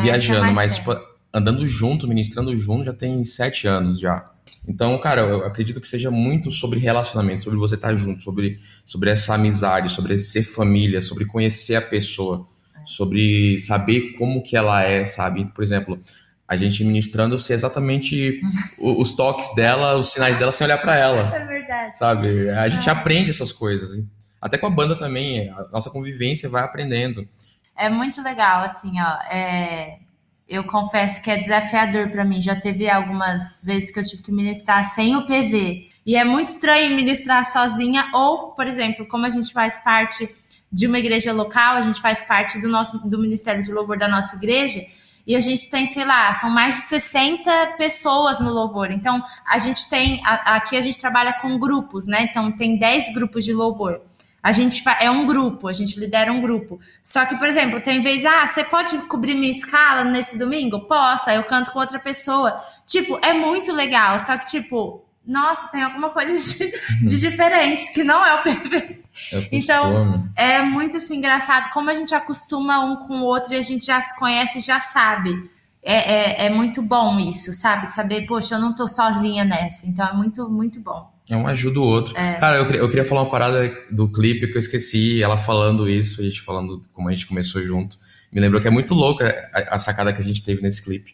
viajando, 0.00 0.52
mas 0.52 0.76
tipo, 0.76 0.98
andando 1.32 1.64
junto, 1.66 2.08
ministrando 2.08 2.54
junto, 2.56 2.84
já 2.84 2.92
tem 2.92 3.22
sete 3.24 3.66
anos 3.66 3.98
já. 3.98 4.30
Então, 4.66 4.98
cara, 4.98 5.22
eu 5.22 5.46
acredito 5.46 5.80
que 5.80 5.88
seja 5.88 6.10
muito 6.10 6.50
sobre 6.50 6.78
relacionamento, 6.78 7.40
sobre 7.40 7.58
você 7.58 7.74
estar 7.74 7.94
junto, 7.94 8.22
sobre, 8.22 8.58
sobre 8.84 9.10
essa 9.10 9.34
amizade, 9.34 9.90
sobre 9.90 10.16
ser 10.18 10.42
família, 10.42 11.00
sobre 11.00 11.24
conhecer 11.24 11.76
a 11.76 11.82
pessoa, 11.82 12.46
sobre 12.84 13.58
saber 13.58 14.14
como 14.18 14.42
que 14.42 14.56
ela 14.56 14.82
é, 14.82 15.04
sabe? 15.06 15.44
Por 15.52 15.62
exemplo, 15.62 15.98
a 16.46 16.56
gente 16.56 16.84
ministrando, 16.84 17.34
eu 17.34 17.38
sei 17.38 17.54
exatamente 17.54 18.40
os 18.78 19.14
toques 19.14 19.54
dela, 19.54 19.96
os 19.96 20.12
sinais 20.12 20.38
dela 20.38 20.52
sem 20.52 20.66
olhar 20.66 20.78
para 20.78 20.96
ela. 20.96 21.34
É 21.34 21.46
verdade. 21.46 21.98
Sabe? 21.98 22.50
A 22.50 22.68
gente 22.68 22.88
é. 22.88 22.92
aprende 22.92 23.30
essas 23.30 23.52
coisas. 23.52 24.04
Até 24.40 24.56
com 24.56 24.66
a 24.66 24.70
banda 24.70 24.96
também, 24.96 25.48
a 25.50 25.66
nossa 25.72 25.90
convivência 25.90 26.48
vai 26.48 26.62
aprendendo. 26.62 27.28
É 27.76 27.88
muito 27.88 28.22
legal, 28.22 28.62
assim, 28.64 29.00
ó. 29.00 29.18
É 29.30 30.07
eu 30.48 30.64
confesso 30.64 31.22
que 31.22 31.30
é 31.30 31.36
desafiador 31.36 32.10
para 32.10 32.24
mim. 32.24 32.40
Já 32.40 32.56
teve 32.56 32.88
algumas 32.88 33.62
vezes 33.64 33.90
que 33.90 34.00
eu 34.00 34.04
tive 34.04 34.22
que 34.22 34.32
ministrar 34.32 34.82
sem 34.82 35.14
o 35.14 35.26
PV. 35.26 35.88
E 36.06 36.16
é 36.16 36.24
muito 36.24 36.48
estranho 36.48 36.96
ministrar 36.96 37.44
sozinha, 37.44 38.08
ou, 38.14 38.52
por 38.52 38.66
exemplo, 38.66 39.06
como 39.06 39.26
a 39.26 39.28
gente 39.28 39.52
faz 39.52 39.76
parte 39.78 40.26
de 40.72 40.86
uma 40.86 40.98
igreja 40.98 41.32
local, 41.32 41.76
a 41.76 41.82
gente 41.82 42.00
faz 42.00 42.20
parte 42.22 42.58
do 42.60 42.68
nosso 42.68 42.98
do 43.06 43.18
Ministério 43.18 43.62
de 43.62 43.70
Louvor 43.70 43.98
da 43.98 44.08
nossa 44.08 44.36
igreja. 44.36 44.80
E 45.26 45.36
a 45.36 45.40
gente 45.40 45.68
tem, 45.68 45.84
sei 45.84 46.06
lá, 46.06 46.32
são 46.32 46.48
mais 46.48 46.76
de 46.76 46.80
60 46.82 47.74
pessoas 47.76 48.40
no 48.40 48.50
louvor. 48.50 48.90
Então, 48.90 49.22
a 49.46 49.58
gente 49.58 49.86
tem, 49.90 50.22
aqui 50.24 50.74
a 50.74 50.80
gente 50.80 50.98
trabalha 50.98 51.34
com 51.34 51.58
grupos, 51.58 52.06
né? 52.06 52.22
Então, 52.22 52.50
tem 52.52 52.78
10 52.78 53.12
grupos 53.12 53.44
de 53.44 53.52
louvor. 53.52 54.00
A 54.42 54.52
gente 54.52 54.82
é 55.00 55.10
um 55.10 55.26
grupo, 55.26 55.68
a 55.68 55.72
gente 55.72 55.98
lidera 55.98 56.32
um 56.32 56.40
grupo. 56.40 56.78
Só 57.02 57.26
que, 57.26 57.36
por 57.36 57.48
exemplo, 57.48 57.80
tem 57.80 58.00
vezes, 58.00 58.24
ah, 58.24 58.46
você 58.46 58.62
pode 58.62 58.96
cobrir 59.08 59.34
minha 59.34 59.50
escala 59.50 60.04
nesse 60.04 60.38
domingo? 60.38 60.80
Posso, 60.86 61.28
aí 61.28 61.36
eu 61.36 61.44
canto 61.44 61.72
com 61.72 61.78
outra 61.78 61.98
pessoa. 61.98 62.58
Tipo, 62.86 63.18
é 63.22 63.32
muito 63.32 63.72
legal, 63.72 64.18
só 64.18 64.38
que, 64.38 64.46
tipo, 64.46 65.04
nossa, 65.26 65.68
tem 65.68 65.82
alguma 65.82 66.10
coisa 66.10 66.34
de, 66.56 66.72
de 67.04 67.18
diferente, 67.18 67.92
que 67.92 68.02
não 68.02 68.24
é 68.24 68.34
o 68.34 68.42
PV. 68.42 69.02
É 69.32 69.48
então, 69.50 70.30
é 70.36 70.62
muito 70.62 70.96
assim, 70.96 71.16
engraçado 71.16 71.70
como 71.70 71.90
a 71.90 71.94
gente 71.94 72.14
acostuma 72.14 72.80
um 72.80 72.96
com 72.96 73.20
o 73.20 73.24
outro 73.24 73.52
e 73.52 73.56
a 73.56 73.62
gente 73.62 73.84
já 73.84 74.00
se 74.00 74.16
conhece 74.18 74.60
já 74.60 74.80
sabe. 74.80 75.50
É, 75.90 76.44
é, 76.44 76.46
é 76.46 76.50
muito 76.50 76.82
bom 76.82 77.18
isso, 77.18 77.54
sabe? 77.54 77.86
Saber, 77.86 78.26
poxa, 78.26 78.56
eu 78.56 78.58
não 78.60 78.74
tô 78.74 78.86
sozinha 78.86 79.42
nessa. 79.42 79.86
Então 79.86 80.06
é 80.06 80.12
muito, 80.12 80.46
muito 80.50 80.78
bom. 80.80 81.10
É 81.30 81.34
um 81.34 81.46
ajuda 81.46 81.80
o 81.80 81.82
outro. 81.82 82.14
É. 82.14 82.34
Cara, 82.34 82.58
eu, 82.58 82.64
eu 82.66 82.88
queria 82.90 83.06
falar 83.06 83.22
uma 83.22 83.30
parada 83.30 83.74
do 83.90 84.06
clipe 84.06 84.46
que 84.48 84.54
eu 84.54 84.58
esqueci, 84.58 85.22
ela 85.22 85.38
falando 85.38 85.88
isso, 85.88 86.20
a 86.20 86.24
gente 86.24 86.42
falando 86.42 86.78
como 86.92 87.08
a 87.08 87.12
gente 87.12 87.26
começou 87.26 87.62
junto. 87.62 87.96
Me 88.30 88.38
lembrou 88.38 88.60
que 88.60 88.68
é 88.68 88.70
muito 88.70 88.92
louca 88.92 89.48
a, 89.50 89.76
a 89.76 89.78
sacada 89.78 90.12
que 90.12 90.20
a 90.20 90.24
gente 90.24 90.42
teve 90.42 90.60
nesse 90.60 90.84
clipe. 90.84 91.10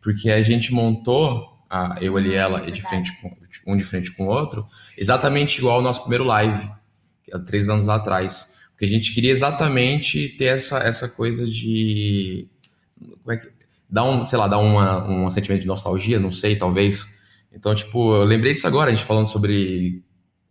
Porque 0.00 0.28
a 0.28 0.42
gente 0.42 0.74
montou, 0.74 1.56
eu, 2.00 2.18
ele 2.18 2.30
e 2.30 2.34
ela, 2.34 2.68
de 2.68 2.82
frente 2.82 3.12
com, 3.20 3.32
um 3.64 3.76
de 3.76 3.84
frente 3.84 4.10
com 4.10 4.24
o 4.24 4.28
outro, 4.28 4.66
exatamente 4.98 5.58
igual 5.58 5.76
ao 5.76 5.82
nosso 5.82 6.00
primeiro 6.00 6.24
live, 6.24 6.68
há 7.32 7.38
três 7.38 7.68
anos 7.68 7.88
atrás. 7.88 8.56
Porque 8.72 8.86
a 8.86 8.88
gente 8.88 9.14
queria 9.14 9.30
exatamente 9.30 10.30
ter 10.30 10.46
essa, 10.46 10.78
essa 10.78 11.08
coisa 11.08 11.46
de. 11.46 12.48
Como 13.22 13.32
é 13.32 13.36
que. 13.36 13.55
Dar 13.88 14.04
um, 14.04 14.24
sei 14.24 14.38
lá, 14.38 14.48
dar 14.48 14.58
uma, 14.58 15.08
um 15.08 15.30
sentimento 15.30 15.62
de 15.62 15.66
nostalgia, 15.68 16.18
não 16.18 16.32
sei, 16.32 16.56
talvez 16.56 17.16
então, 17.56 17.74
tipo, 17.74 18.14
eu 18.14 18.24
lembrei 18.24 18.52
disso 18.52 18.66
agora, 18.66 18.90
a 18.90 18.94
gente 18.94 19.04
falando 19.04 19.26
sobre 19.26 20.04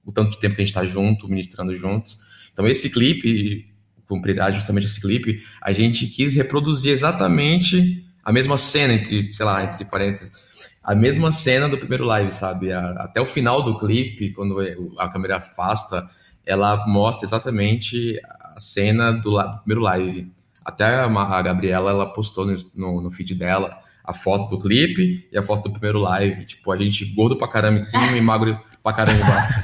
o 0.03 0.11
tanto 0.11 0.31
de 0.31 0.39
tempo 0.39 0.55
que 0.55 0.61
a 0.61 0.65
gente 0.65 0.73
tá 0.73 0.83
junto, 0.83 1.29
ministrando 1.29 1.71
juntos. 1.73 2.17
Então, 2.51 2.67
esse 2.67 2.89
clipe, 2.89 3.65
cumprirá 4.07 4.49
justamente 4.49 4.87
esse 4.87 4.99
clipe, 4.99 5.39
a 5.61 5.71
gente 5.71 6.07
quis 6.07 6.33
reproduzir 6.33 6.91
exatamente 6.91 8.03
a 8.23 8.33
mesma 8.33 8.57
cena, 8.57 8.93
entre, 8.93 9.31
sei 9.31 9.45
lá, 9.45 9.63
entre 9.63 9.85
parênteses, 9.85 10.73
a 10.83 10.95
mesma 10.95 11.31
cena 11.31 11.69
do 11.69 11.77
primeiro 11.77 12.05
live, 12.05 12.31
sabe? 12.31 12.71
Até 12.71 13.21
o 13.21 13.25
final 13.25 13.61
do 13.61 13.77
clipe, 13.77 14.31
quando 14.31 14.57
a 14.97 15.07
câmera 15.07 15.37
afasta, 15.37 16.07
ela 16.43 16.87
mostra 16.87 17.27
exatamente 17.27 18.19
a 18.23 18.59
cena 18.59 19.11
do, 19.11 19.39
do 19.39 19.57
primeiro 19.59 19.81
live. 19.81 20.31
Até 20.65 20.85
a, 20.85 21.41
Gabriela, 21.43 21.91
ela 21.91 22.11
postou 22.11 22.43
no, 22.43 22.55
no, 22.73 23.01
no 23.01 23.11
feed 23.11 23.35
dela 23.35 23.77
a 24.03 24.13
foto 24.13 24.49
do 24.49 24.59
clipe 24.59 25.27
e 25.31 25.37
a 25.37 25.43
foto 25.43 25.63
do 25.63 25.71
primeiro 25.71 25.99
live. 25.99 26.43
Tipo, 26.45 26.71
a 26.71 26.77
gente 26.77 27.05
gordo 27.05 27.35
pra 27.35 27.47
caramba 27.47 27.77
em 27.77 27.79
cima 27.79 28.17
e 28.17 28.21
magro 28.21 28.59
pra 28.81 28.93
caramba 28.93 29.19
embaixo. 29.19 29.63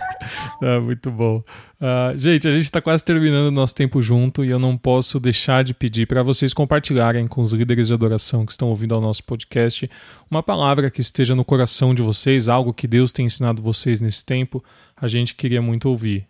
é, 0.62 0.80
muito 0.82 1.12
bom. 1.12 1.44
Uh, 1.80 2.18
gente, 2.18 2.48
a 2.48 2.52
gente 2.52 2.66
está 2.66 2.82
quase 2.82 3.04
terminando 3.04 3.48
o 3.48 3.52
nosso 3.52 3.74
tempo 3.74 4.02
junto 4.02 4.44
e 4.44 4.50
eu 4.50 4.60
não 4.60 4.78
posso 4.78 5.20
deixar 5.20 5.64
de 5.64 5.74
pedir 5.74 6.08
para 6.08 6.22
vocês 6.22 6.54
compartilharem 6.54 7.28
com 7.28 7.42
os 7.42 7.54
líderes 7.54 7.88
de 7.88 7.94
adoração 7.94 8.46
que 8.46 8.52
estão 8.52 8.70
ouvindo 8.70 8.94
ao 8.94 9.02
nosso 9.02 9.24
podcast 9.24 9.90
uma 10.30 10.44
palavra 10.44 10.92
que 10.92 11.02
esteja 11.02 11.36
no 11.36 11.46
coração 11.46 11.94
de 11.96 12.02
vocês, 12.02 12.48
algo 12.48 12.74
que 12.74 12.88
Deus 12.88 13.12
tem 13.12 13.26
ensinado 13.26 13.62
vocês 13.62 14.02
nesse 14.02 14.26
tempo. 14.26 14.64
A 14.96 15.08
gente 15.08 15.36
queria 15.36 15.62
muito 15.62 15.90
ouvir. 15.90 16.28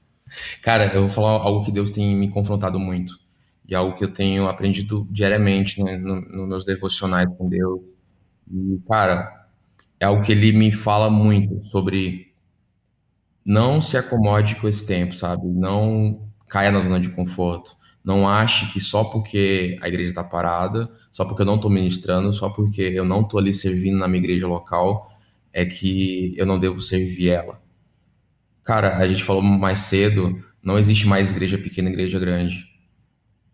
Cara, 0.62 0.86
eu 0.94 1.02
vou 1.02 1.10
falar 1.10 1.32
algo 1.32 1.64
que 1.64 1.72
Deus 1.72 1.92
tem 1.92 2.16
me 2.16 2.30
confrontado 2.30 2.80
muito 2.80 3.20
e 3.72 3.76
algo 3.76 3.96
que 3.96 4.04
eu 4.04 4.12
tenho 4.12 4.50
aprendido 4.50 5.08
diariamente 5.10 5.82
né, 5.82 5.98
nos 5.98 6.28
no 6.30 6.46
meus 6.46 6.66
devocionais 6.66 7.30
com 7.38 7.48
Deus, 7.48 7.80
e, 8.52 8.80
cara, 8.88 9.48
é 9.98 10.06
algo 10.06 10.22
que 10.22 10.34
ele 10.34 10.52
me 10.52 10.74
fala 10.74 11.10
muito 11.10 11.64
sobre 11.64 12.34
não 13.46 13.80
se 13.80 13.98
acomode 13.98 14.56
com 14.58 14.68
esse 14.68 14.86
tempo, 14.86 15.16
sabe? 15.16 15.48
Não 15.48 16.28
caia 16.50 16.70
na 16.70 16.82
zona 16.82 17.00
de 17.00 17.10
conforto. 17.10 17.76
Não 18.04 18.28
ache 18.28 18.68
que 18.74 18.80
só 18.80 19.06
porque 19.06 19.78
a 19.82 19.88
igreja 19.88 20.10
está 20.10 20.24
parada, 20.24 20.90
só 21.12 21.24
porque 21.24 21.44
eu 21.44 21.46
não 21.46 21.56
estou 21.56 21.72
ministrando, 21.72 22.34
só 22.34 22.50
porque 22.50 22.82
eu 22.82 23.06
não 23.06 23.22
estou 23.22 23.40
ali 23.40 23.54
servindo 23.54 23.98
na 23.98 24.08
minha 24.08 24.22
igreja 24.22 24.48
local, 24.48 25.10
é 25.54 25.66
que 25.66 26.34
eu 26.38 26.46
não 26.46 26.60
devo 26.60 26.82
servir 26.82 27.30
ela. 27.30 27.62
Cara, 28.64 28.98
a 28.98 29.08
gente 29.08 29.24
falou 29.24 29.42
mais 29.42 29.80
cedo, 29.80 30.44
não 30.62 30.78
existe 30.78 31.08
mais 31.08 31.32
igreja 31.32 31.58
pequena 31.58 31.90
igreja 31.90 32.20
grande. 32.20 32.71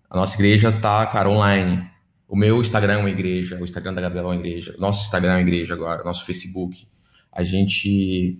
A 0.09 0.17
nossa 0.17 0.35
igreja 0.35 0.71
tá, 0.71 1.05
cara, 1.05 1.29
online. 1.29 1.85
O 2.27 2.35
meu 2.35 2.61
Instagram 2.61 2.93
é 2.93 2.97
uma 2.97 3.09
igreja, 3.09 3.57
o 3.59 3.63
Instagram 3.63 3.93
da 3.93 4.01
Gabriela 4.01 4.33
é 4.33 4.37
uma 4.37 4.39
igreja, 4.39 4.75
nosso 4.77 5.05
Instagram 5.05 5.31
é 5.31 5.35
uma 5.35 5.41
igreja 5.41 5.73
agora, 5.73 6.03
nosso 6.03 6.25
Facebook. 6.25 6.87
A 7.31 7.43
gente 7.43 8.39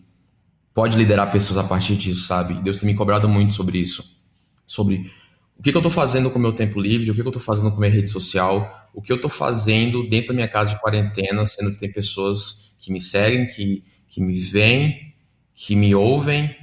pode 0.73 0.97
liderar 0.97 1.31
pessoas 1.31 1.57
a 1.57 1.63
partir 1.63 1.95
disso, 1.95 2.27
sabe? 2.27 2.55
Deus 2.55 2.79
tem 2.79 2.87
me 2.87 2.95
cobrado 2.95 3.27
muito 3.27 3.53
sobre 3.53 3.79
isso. 3.79 4.17
Sobre 4.65 5.09
o 5.57 5.63
que, 5.63 5.71
que 5.71 5.77
eu 5.77 5.79
estou 5.79 5.91
fazendo 5.91 6.29
com 6.29 6.37
o 6.37 6.41
meu 6.41 6.53
tempo 6.53 6.79
livre, 6.79 7.09
o 7.09 7.15
que, 7.15 7.21
que 7.21 7.27
eu 7.27 7.31
estou 7.31 7.41
fazendo 7.41 7.71
com 7.71 7.77
a 7.77 7.79
minha 7.79 7.91
rede 7.91 8.07
social, 8.07 8.89
o 8.93 9.01
que 9.01 9.11
eu 9.11 9.15
estou 9.15 9.29
fazendo 9.29 10.07
dentro 10.07 10.27
da 10.27 10.33
minha 10.33 10.47
casa 10.47 10.71
de 10.71 10.79
quarentena, 10.79 11.45
sendo 11.45 11.71
que 11.71 11.79
tem 11.79 11.91
pessoas 11.91 12.75
que 12.77 12.91
me 12.91 13.01
seguem, 13.01 13.47
que, 13.47 13.83
que 14.07 14.21
me 14.21 14.33
veem, 14.33 15.15
que 15.55 15.75
me 15.75 15.95
ouvem, 15.95 16.55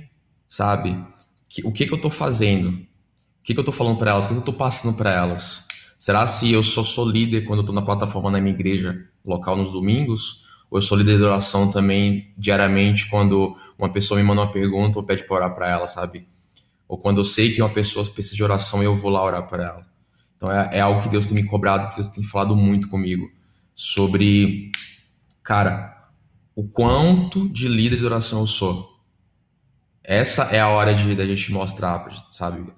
sabe? 0.47 0.97
Que, 1.49 1.67
o 1.67 1.73
que, 1.73 1.87
que 1.87 1.93
eu 1.93 1.97
estou 1.97 2.11
fazendo? 2.11 2.87
Que, 3.45 3.53
que 3.53 3.61
eu 3.61 3.63
estou 3.63 3.75
falando 3.75 3.99
para 3.99 4.13
elas? 4.13 4.25
O 4.25 4.29
que, 4.29 4.35
que 4.35 4.39
eu 4.39 4.41
estou 4.41 4.55
passando 4.55 4.97
para 4.97 5.13
elas? 5.13 5.69
Será 5.99 6.27
se 6.27 6.51
eu 6.51 6.63
só 6.63 6.83
sou 6.83 7.07
líder 7.07 7.43
quando 7.43 7.59
eu 7.59 7.63
estou 7.63 7.75
na 7.75 7.83
plataforma 7.83 8.31
na 8.31 8.41
minha 8.41 8.55
igreja 8.55 9.07
local 9.23 9.55
nos 9.55 9.71
domingos? 9.71 10.47
Ou 10.71 10.79
eu 10.79 10.83
sou 10.83 10.97
líder 10.97 11.19
de 11.19 11.23
oração 11.23 11.71
também 11.71 12.33
diariamente 12.39 13.09
quando 13.11 13.55
uma 13.79 13.91
pessoa 13.91 14.19
me 14.19 14.27
manda 14.27 14.41
uma 14.41 14.51
pergunta 14.51 14.99
ou 14.99 15.05
pede 15.05 15.27
para 15.27 15.37
orar 15.37 15.55
para 15.55 15.69
ela, 15.69 15.87
sabe? 15.87 16.27
Ou 16.89 16.97
quando 16.97 17.19
eu 17.19 17.25
sei 17.25 17.53
que 17.53 17.61
uma 17.61 17.69
pessoa 17.69 18.05
precisa 18.07 18.35
de 18.35 18.43
oração 18.43 18.83
eu 18.83 18.95
vou 18.95 19.11
lá 19.11 19.23
orar 19.23 19.47
para 19.47 19.63
ela. 19.63 19.87
Então 20.39 20.51
é, 20.51 20.79
é, 20.79 20.81
algo 20.81 21.03
que 21.03 21.11
Deus 21.11 21.27
tem 21.27 21.35
me 21.35 21.45
cobrado, 21.45 21.91
que 21.91 21.97
Deus 21.97 22.09
tem 22.09 22.25
falado 22.25 22.57
muito 22.57 22.89
comigo 22.89 23.31
sobre, 23.75 24.73
cara, 25.43 26.09
o 26.57 26.67
quanto 26.67 27.47
de 27.51 27.69
líder 27.69 27.99
de 27.99 28.07
oração 28.07 28.41
eu 28.41 28.47
sou. 28.47 28.89
Essa 30.03 30.45
é 30.45 30.61
a 30.61 30.69
hora 30.69 30.95
de 30.95 31.15
da 31.15 31.27
gente 31.27 31.53
mostrar, 31.53 32.07
sabe? 32.31 32.73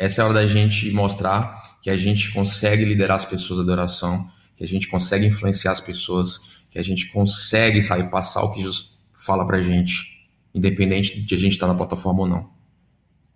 Essa 0.00 0.22
é 0.22 0.24
a 0.24 0.24
hora 0.24 0.34
da 0.34 0.46
gente 0.46 0.90
mostrar 0.92 1.60
que 1.82 1.90
a 1.90 1.96
gente 1.96 2.32
consegue 2.32 2.86
liderar 2.86 3.16
as 3.16 3.26
pessoas 3.26 3.58
da 3.58 3.64
adoração, 3.64 4.26
que 4.56 4.64
a 4.64 4.66
gente 4.66 4.88
consegue 4.88 5.26
influenciar 5.26 5.72
as 5.72 5.80
pessoas, 5.82 6.64
que 6.70 6.78
a 6.78 6.82
gente 6.82 7.12
consegue, 7.12 7.82
sabe, 7.82 8.10
passar 8.10 8.42
o 8.42 8.50
que 8.50 8.62
Jesus 8.62 8.98
fala 9.14 9.46
pra 9.46 9.60
gente, 9.60 10.26
independente 10.54 11.20
de 11.20 11.34
a 11.34 11.38
gente 11.38 11.52
estar 11.52 11.66
tá 11.66 11.72
na 11.74 11.76
plataforma 11.76 12.20
ou 12.20 12.26
não. 12.26 12.50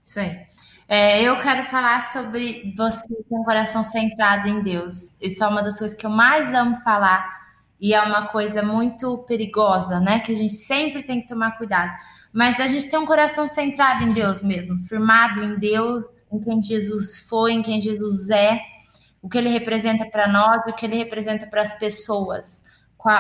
Isso 0.03 0.19
aí. 0.19 0.39
É, 0.89 1.23
eu 1.23 1.39
quero 1.39 1.67
falar 1.67 2.01
sobre 2.03 2.73
você 2.75 3.09
ter 3.09 3.35
um 3.35 3.45
coração 3.45 3.85
centrado 3.85 4.49
em 4.49 4.63
Deus. 4.63 5.21
Isso 5.21 5.45
é 5.45 5.47
uma 5.47 5.63
das 5.63 5.79
coisas 5.79 5.95
que 5.95 6.07
eu 6.07 6.11
mais 6.11 6.55
amo 6.55 6.81
falar 6.81 7.44
e 7.85 7.93
é 7.93 8.01
uma 8.01 8.29
coisa 8.29 8.63
muito 8.63 9.19
perigosa, 9.29 10.01
né? 10.01 10.19
Que 10.19 10.33
a 10.33 10.35
gente 10.35 10.55
sempre 10.55 11.03
tem 11.03 11.21
que 11.21 11.29
tomar 11.29 11.59
cuidado. 11.59 11.93
Mas 12.33 12.59
a 12.59 12.67
gente 12.67 12.89
tem 12.89 12.99
um 12.99 13.05
coração 13.05 13.47
centrado 13.47 14.03
em 14.03 14.11
Deus 14.11 14.41
mesmo, 14.41 14.79
firmado 14.79 15.45
em 15.45 15.59
Deus, 15.59 16.25
em 16.33 16.41
quem 16.41 16.63
Jesus 16.63 17.29
foi, 17.29 17.53
em 17.53 17.61
quem 17.61 17.79
Jesus 17.79 18.31
é, 18.31 18.59
o 19.21 19.29
que 19.29 19.37
ele 19.37 19.51
representa 19.51 20.07
para 20.07 20.27
nós, 20.27 20.63
o 20.67 20.73
que 20.73 20.87
ele 20.87 20.97
representa 20.97 21.47
para 21.47 21.61
as 21.61 21.79
pessoas, 21.79 22.65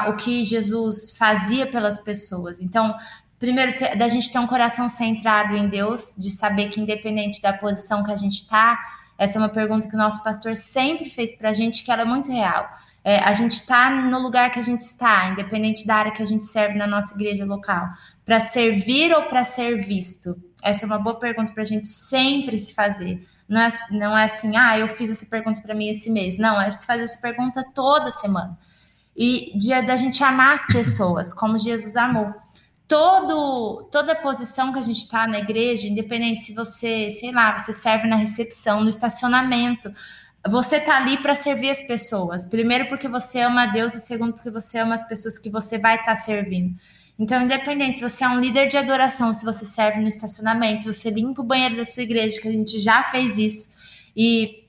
o 0.08 0.16
que 0.16 0.42
Jesus 0.42 1.14
fazia 1.14 1.66
pelas 1.66 1.98
pessoas. 1.98 2.62
Então, 2.62 2.96
primeiro, 3.38 3.74
da 3.98 4.08
gente 4.08 4.32
ter 4.32 4.38
um 4.38 4.46
coração 4.46 4.88
centrado 4.88 5.54
em 5.54 5.68
Deus, 5.68 6.14
de 6.16 6.30
saber 6.30 6.70
que 6.70 6.80
independente 6.80 7.42
da 7.42 7.52
posição 7.52 8.02
que 8.02 8.12
a 8.12 8.16
gente 8.16 8.36
está, 8.36 8.78
essa 9.18 9.36
é 9.36 9.42
uma 9.42 9.50
pergunta 9.50 9.86
que 9.86 9.94
o 9.94 9.98
nosso 9.98 10.24
pastor 10.24 10.56
sempre 10.56 11.10
fez 11.10 11.36
para 11.36 11.50
a 11.50 11.52
gente, 11.52 11.84
que 11.84 11.92
ela 11.92 12.00
é 12.00 12.06
muito 12.06 12.32
real 12.32 12.66
é, 13.04 13.18
a 13.18 13.34
gente 13.34 13.52
está 13.52 13.90
no 13.90 14.18
lugar 14.18 14.50
que 14.50 14.58
a 14.58 14.62
gente 14.62 14.80
está, 14.80 15.28
independente 15.28 15.86
da 15.86 15.96
área 15.96 16.12
que 16.12 16.22
a 16.22 16.26
gente 16.26 16.46
serve 16.46 16.78
na 16.78 16.86
nossa 16.86 17.14
igreja 17.14 17.44
local, 17.44 17.86
para 18.24 18.40
servir 18.40 19.14
ou 19.14 19.24
para 19.24 19.44
ser 19.44 19.84
visto? 19.84 20.34
Essa 20.62 20.84
é 20.84 20.86
uma 20.86 20.98
boa 20.98 21.18
pergunta 21.18 21.52
para 21.52 21.62
a 21.62 21.66
gente 21.66 21.86
sempre 21.86 22.58
se 22.58 22.72
fazer. 22.72 23.22
Não 23.46 23.60
é, 23.60 23.68
não 23.90 24.16
é 24.16 24.24
assim, 24.24 24.56
ah, 24.56 24.78
eu 24.78 24.88
fiz 24.88 25.10
essa 25.10 25.26
pergunta 25.26 25.60
para 25.60 25.74
mim 25.74 25.90
esse 25.90 26.10
mês. 26.10 26.38
Não, 26.38 26.58
é 26.58 26.72
se 26.72 26.86
fazer 26.86 27.02
essa 27.02 27.20
pergunta 27.20 27.62
toda 27.74 28.10
semana. 28.10 28.58
E 29.14 29.52
dia 29.54 29.82
da 29.82 29.96
gente 29.96 30.24
amar 30.24 30.54
as 30.54 30.66
pessoas, 30.66 31.34
como 31.34 31.58
Jesus 31.58 31.96
amou. 31.96 32.32
Todo, 32.88 33.86
toda 33.92 34.14
posição 34.14 34.72
que 34.72 34.78
a 34.78 34.82
gente 34.82 35.00
está 35.00 35.26
na 35.26 35.40
igreja, 35.40 35.86
independente 35.86 36.44
se 36.44 36.54
você, 36.54 37.10
sei 37.10 37.32
lá, 37.32 37.56
você 37.56 37.72
serve 37.72 38.08
na 38.08 38.16
recepção, 38.16 38.82
no 38.82 38.88
estacionamento, 38.88 39.92
você 40.48 40.78
tá 40.78 40.96
ali 40.96 41.16
para 41.18 41.34
servir 41.34 41.70
as 41.70 41.82
pessoas. 41.82 42.44
Primeiro 42.44 42.86
porque 42.86 43.08
você 43.08 43.40
ama 43.40 43.62
a 43.62 43.66
Deus 43.66 43.94
e 43.94 44.00
segundo 44.00 44.34
porque 44.34 44.50
você 44.50 44.78
ama 44.78 44.94
as 44.94 45.06
pessoas 45.06 45.38
que 45.38 45.48
você 45.48 45.78
vai 45.78 45.96
estar 45.96 46.06
tá 46.06 46.16
servindo. 46.16 46.78
Então, 47.18 47.42
independente 47.42 47.98
se 47.98 48.08
você 48.08 48.24
é 48.24 48.28
um 48.28 48.40
líder 48.40 48.66
de 48.66 48.76
adoração, 48.76 49.32
se 49.32 49.44
você 49.44 49.64
serve 49.64 50.00
no 50.00 50.08
estacionamento, 50.08 50.82
se 50.82 50.92
você 50.92 51.10
limpa 51.10 51.40
o 51.40 51.44
banheiro 51.44 51.76
da 51.76 51.84
sua 51.84 52.02
igreja, 52.02 52.40
que 52.40 52.48
a 52.48 52.52
gente 52.52 52.78
já 52.78 53.04
fez 53.04 53.38
isso, 53.38 53.74
E 54.16 54.64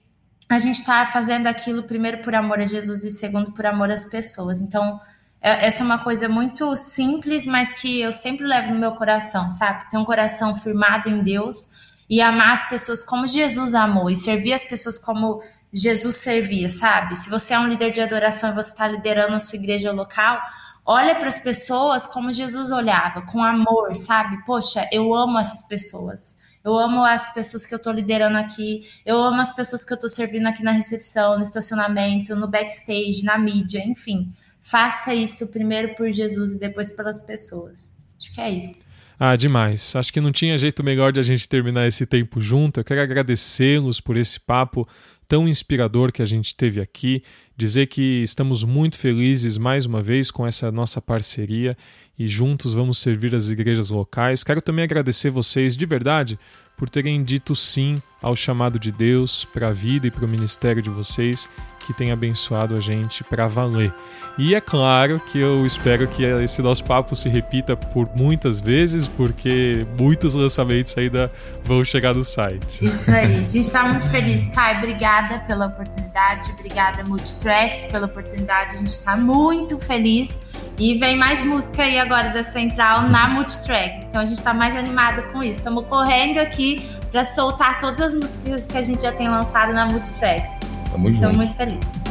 a 0.49 0.59
gente 0.59 0.79
está 0.79 1.05
fazendo 1.07 1.47
aquilo 1.47 1.83
primeiro 1.83 2.19
por 2.19 2.33
amor 2.35 2.59
a 2.59 2.65
Jesus 2.67 3.03
e 3.03 3.11
segundo 3.11 3.51
por 3.51 3.65
amor 3.65 3.91
às 3.91 4.05
pessoas. 4.05 4.61
Então, 4.61 4.99
é, 5.41 5.67
essa 5.67 5.83
é 5.83 5.85
uma 5.85 5.99
coisa 5.99 6.29
muito 6.29 6.75
simples, 6.75 7.45
mas 7.45 7.73
que 7.73 8.01
eu 8.01 8.11
sempre 8.11 8.45
levo 8.45 8.73
no 8.73 8.79
meu 8.79 8.93
coração, 8.93 9.51
sabe? 9.51 9.89
Ter 9.89 9.97
um 9.97 10.05
coração 10.05 10.55
firmado 10.55 11.09
em 11.09 11.21
Deus 11.21 11.84
e 12.09 12.21
amar 12.21 12.53
as 12.53 12.69
pessoas 12.69 13.03
como 13.03 13.27
Jesus 13.27 13.73
amou 13.73 14.09
e 14.09 14.15
servir 14.15 14.53
as 14.53 14.63
pessoas 14.63 14.97
como 14.97 15.39
Jesus 15.73 16.15
servia, 16.17 16.69
sabe? 16.69 17.15
Se 17.15 17.29
você 17.29 17.53
é 17.53 17.59
um 17.59 17.67
líder 17.67 17.91
de 17.91 18.01
adoração 18.01 18.51
e 18.51 18.55
você 18.55 18.71
está 18.71 18.87
liderando 18.87 19.35
a 19.35 19.39
sua 19.39 19.57
igreja 19.57 19.91
local, 19.91 20.39
olha 20.85 21.15
para 21.15 21.27
as 21.27 21.39
pessoas 21.39 22.05
como 22.05 22.31
Jesus 22.31 22.71
olhava, 22.71 23.23
com 23.23 23.43
amor, 23.43 23.95
sabe? 23.95 24.43
Poxa, 24.45 24.87
eu 24.91 25.13
amo 25.13 25.39
essas 25.39 25.67
pessoas. 25.67 26.37
Eu 26.63 26.77
amo 26.79 27.03
as 27.03 27.33
pessoas 27.33 27.65
que 27.65 27.73
eu 27.73 27.77
estou 27.77 27.93
liderando 27.93 28.37
aqui. 28.37 28.81
Eu 29.05 29.21
amo 29.21 29.41
as 29.41 29.53
pessoas 29.53 29.83
que 29.83 29.91
eu 29.91 29.95
estou 29.95 30.09
servindo 30.09 30.47
aqui 30.47 30.63
na 30.63 30.71
recepção, 30.71 31.35
no 31.35 31.43
estacionamento, 31.43 32.35
no 32.35 32.47
backstage, 32.47 33.23
na 33.23 33.37
mídia, 33.37 33.83
enfim. 33.85 34.33
Faça 34.61 35.13
isso 35.13 35.51
primeiro 35.51 35.93
por 35.93 36.11
Jesus 36.11 36.53
e 36.53 36.59
depois 36.59 36.89
pelas 36.89 37.19
pessoas. 37.19 37.95
Acho 38.17 38.33
que 38.33 38.41
é 38.41 38.49
isso. 38.49 38.84
Ah, 39.19 39.35
demais. 39.35 39.95
Acho 39.95 40.11
que 40.11 40.19
não 40.19 40.31
tinha 40.31 40.57
jeito 40.57 40.83
melhor 40.83 41.11
de 41.11 41.19
a 41.19 41.23
gente 41.23 41.47
terminar 41.47 41.87
esse 41.87 42.05
tempo 42.05 42.41
junto. 42.41 42.79
Eu 42.79 42.83
quero 42.83 43.01
agradecê-los 43.01 44.01
por 44.01 44.17
esse 44.17 44.39
papo 44.39 44.87
tão 45.27 45.47
inspirador 45.47 46.11
que 46.11 46.21
a 46.21 46.25
gente 46.25 46.55
teve 46.55 46.81
aqui. 46.81 47.23
Dizer 47.57 47.87
que 47.87 48.21
estamos 48.21 48.63
muito 48.63 48.97
felizes 48.97 49.57
mais 49.57 49.85
uma 49.85 50.01
vez 50.01 50.29
com 50.29 50.45
essa 50.45 50.71
nossa 50.71 51.01
parceria 51.01 51.77
e 52.17 52.27
juntos 52.27 52.73
vamos 52.73 52.97
servir 52.97 53.35
as 53.35 53.49
igrejas 53.49 53.89
locais. 53.89 54.43
Quero 54.43 54.61
também 54.61 54.83
agradecer 54.83 55.29
vocês 55.29 55.75
de 55.75 55.85
verdade 55.85 56.39
por 56.77 56.89
terem 56.89 57.23
dito 57.23 57.55
sim 57.55 57.97
ao 58.21 58.35
chamado 58.35 58.79
de 58.79 58.91
Deus 58.91 59.45
para 59.45 59.69
a 59.69 59.71
vida 59.71 60.07
e 60.07 60.11
para 60.11 60.25
o 60.25 60.27
ministério 60.27 60.81
de 60.81 60.89
vocês, 60.89 61.47
que 61.79 61.93
tem 61.93 62.11
abençoado 62.11 62.75
a 62.75 62.79
gente 62.79 63.23
para 63.23 63.47
valer. 63.47 63.93
E 64.37 64.55
é 64.55 64.59
claro 64.59 65.19
que 65.19 65.37
eu 65.37 65.65
espero 65.65 66.07
que 66.07 66.23
esse 66.23 66.61
nosso 66.61 66.83
papo 66.83 67.15
se 67.15 67.29
repita 67.29 67.77
por 67.77 68.09
muitas 68.15 68.59
vezes, 68.59 69.07
porque 69.07 69.85
muitos 69.97 70.33
lançamentos 70.33 70.97
ainda 70.97 71.31
vão 71.63 71.85
chegar 71.85 72.15
no 72.15 72.25
site. 72.25 72.83
Isso 72.83 73.11
aí, 73.11 73.35
a 73.35 73.45
gente 73.45 73.59
está 73.59 73.87
muito 73.87 74.09
feliz. 74.09 74.47
Kai, 74.47 74.79
obrigada 74.79 75.14
pela 75.47 75.67
oportunidade, 75.67 76.51
obrigada 76.51 77.03
Multitracks 77.03 77.85
pela 77.85 78.05
oportunidade, 78.05 78.75
a 78.75 78.77
gente 78.77 78.87
está 78.87 79.15
muito 79.15 79.79
feliz. 79.79 80.39
E 80.77 80.97
vem 80.97 81.15
mais 81.15 81.41
música 81.41 81.83
aí 81.83 81.97
agora 81.97 82.29
da 82.29 82.43
Central 82.43 83.03
na 83.03 83.29
Multitracks. 83.29 84.03
Então 84.03 84.21
a 84.21 84.25
gente 84.25 84.39
está 84.39 84.53
mais 84.53 84.75
animado 84.75 85.23
com 85.31 85.41
isso. 85.41 85.59
Estamos 85.59 85.87
correndo 85.87 86.37
aqui 86.37 86.85
para 87.09 87.23
soltar 87.23 87.79
todas 87.79 88.01
as 88.01 88.13
músicas 88.13 88.67
que 88.67 88.77
a 88.77 88.83
gente 88.83 89.01
já 89.03 89.11
tem 89.13 89.29
lançado 89.29 89.71
na 89.73 89.85
Multitracks. 89.85 90.59
Tamo 90.91 91.11
junto. 91.11 91.25
Estou 91.25 91.33
muito 91.33 91.53
feliz. 91.55 92.05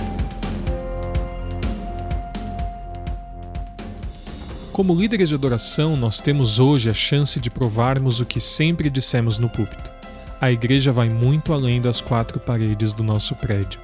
Como 4.72 4.94
líderes 4.94 5.28
de 5.28 5.34
adoração, 5.36 5.94
nós 5.94 6.20
temos 6.20 6.58
hoje 6.58 6.90
a 6.90 6.94
chance 6.94 7.38
de 7.38 7.48
provarmos 7.48 8.18
o 8.18 8.26
que 8.26 8.40
sempre 8.40 8.90
dissemos 8.90 9.38
no 9.38 9.48
púlpito. 9.48 9.93
A 10.44 10.52
igreja 10.52 10.92
vai 10.92 11.08
muito 11.08 11.54
além 11.54 11.80
das 11.80 12.02
quatro 12.02 12.38
paredes 12.38 12.92
do 12.92 13.02
nosso 13.02 13.34
prédio. 13.34 13.80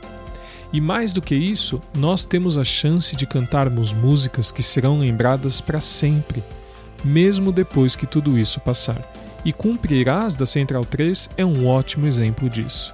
E 0.71 0.79
mais 0.79 1.15
do 1.15 1.23
que 1.23 1.35
isso, 1.35 1.81
nós 1.97 2.27
temos 2.27 2.59
a 2.59 2.65
chance 2.65 3.17
de 3.17 3.27
cantarmos 3.27 3.95
músicas 3.95 4.53
que 4.53 4.63
serão 4.63 4.99
lembradas 4.99 5.63
para 5.63 5.81
sempre, 5.81 6.45
mesmo 7.03 7.51
depois 7.51 7.97
que 7.97 8.07
tudo 8.07 8.39
isso 8.39 8.61
passar. 8.61 9.11
E 9.43 9.55
Cumprirás 9.55 10.35
da 10.35 10.45
Central 10.45 10.85
3 10.85 11.31
é 11.39 11.47
um 11.47 11.67
ótimo 11.67 12.07
exemplo 12.07 12.47
disso. 12.51 12.93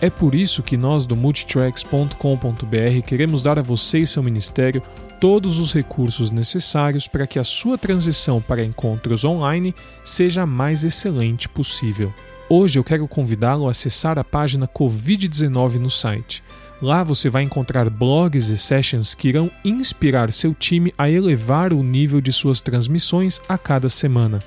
É 0.00 0.10
por 0.10 0.34
isso 0.34 0.60
que 0.60 0.76
nós 0.76 1.06
do 1.06 1.14
multitracks.com.br 1.14 3.02
queremos 3.06 3.40
dar 3.40 3.56
a 3.56 3.62
você 3.62 4.00
e 4.00 4.06
seu 4.08 4.20
ministério 4.20 4.82
todos 5.20 5.60
os 5.60 5.72
recursos 5.72 6.32
necessários 6.32 7.06
para 7.06 7.24
que 7.24 7.38
a 7.38 7.44
sua 7.44 7.78
transição 7.78 8.42
para 8.42 8.64
encontros 8.64 9.24
online 9.24 9.72
seja 10.02 10.42
a 10.42 10.46
mais 10.46 10.82
excelente 10.82 11.48
possível. 11.48 12.12
Hoje 12.48 12.78
eu 12.78 12.84
quero 12.84 13.08
convidá-lo 13.08 13.66
a 13.66 13.72
acessar 13.72 14.18
a 14.18 14.24
página 14.24 14.68
Covid-19 14.68 15.74
no 15.78 15.90
site 15.90 16.44
Lá 16.80 17.02
você 17.02 17.30
vai 17.30 17.42
encontrar 17.42 17.88
blogs 17.88 18.50
e 18.50 18.58
sessions 18.58 19.14
que 19.14 19.28
irão 19.28 19.50
inspirar 19.64 20.30
seu 20.30 20.54
time 20.54 20.92
a 20.98 21.08
elevar 21.08 21.72
o 21.72 21.82
nível 21.82 22.20
de 22.20 22.30
suas 22.32 22.60
transmissões 22.60 23.40
a 23.48 23.56
cada 23.56 23.88
semana. 23.88 24.40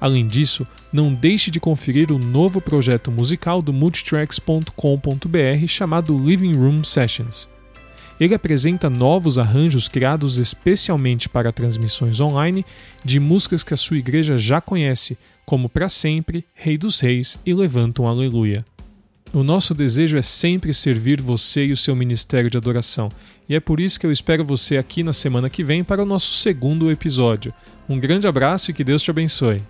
Além 0.00 0.26
disso, 0.26 0.66
não 0.92 1.14
deixe 1.14 1.50
de 1.50 1.60
conferir 1.60 2.10
o 2.10 2.18
novo 2.18 2.60
projeto 2.60 3.12
musical 3.12 3.62
do 3.62 3.72
multitracks.com.br 3.72 5.66
chamado 5.68 6.18
Living 6.18 6.54
Room 6.54 6.82
Sessions. 6.82 7.48
Ele 8.20 8.34
apresenta 8.34 8.90
novos 8.90 9.38
arranjos 9.38 9.88
criados 9.88 10.38
especialmente 10.38 11.26
para 11.26 11.50
transmissões 11.50 12.20
online 12.20 12.66
de 13.02 13.18
músicas 13.18 13.64
que 13.64 13.72
a 13.72 13.78
sua 13.78 13.96
igreja 13.96 14.36
já 14.36 14.60
conhece, 14.60 15.16
como 15.46 15.70
Para 15.70 15.88
Sempre, 15.88 16.44
Rei 16.52 16.76
dos 16.76 17.00
Reis 17.00 17.38
e 17.46 17.54
Levanta 17.54 18.02
um 18.02 18.06
Aleluia. 18.06 18.62
O 19.32 19.42
nosso 19.42 19.72
desejo 19.72 20.18
é 20.18 20.22
sempre 20.22 20.74
servir 20.74 21.22
você 21.22 21.66
e 21.66 21.72
o 21.72 21.76
seu 21.76 21.96
ministério 21.96 22.50
de 22.50 22.58
adoração, 22.58 23.08
e 23.48 23.54
é 23.54 23.60
por 23.60 23.80
isso 23.80 23.98
que 23.98 24.04
eu 24.04 24.12
espero 24.12 24.44
você 24.44 24.76
aqui 24.76 25.02
na 25.02 25.12
semana 25.12 25.48
que 25.48 25.64
vem 25.64 25.82
para 25.82 26.02
o 26.02 26.06
nosso 26.06 26.34
segundo 26.34 26.90
episódio. 26.90 27.54
Um 27.88 27.98
grande 27.98 28.26
abraço 28.26 28.70
e 28.70 28.74
que 28.74 28.84
Deus 28.84 29.02
te 29.02 29.10
abençoe. 29.10 29.62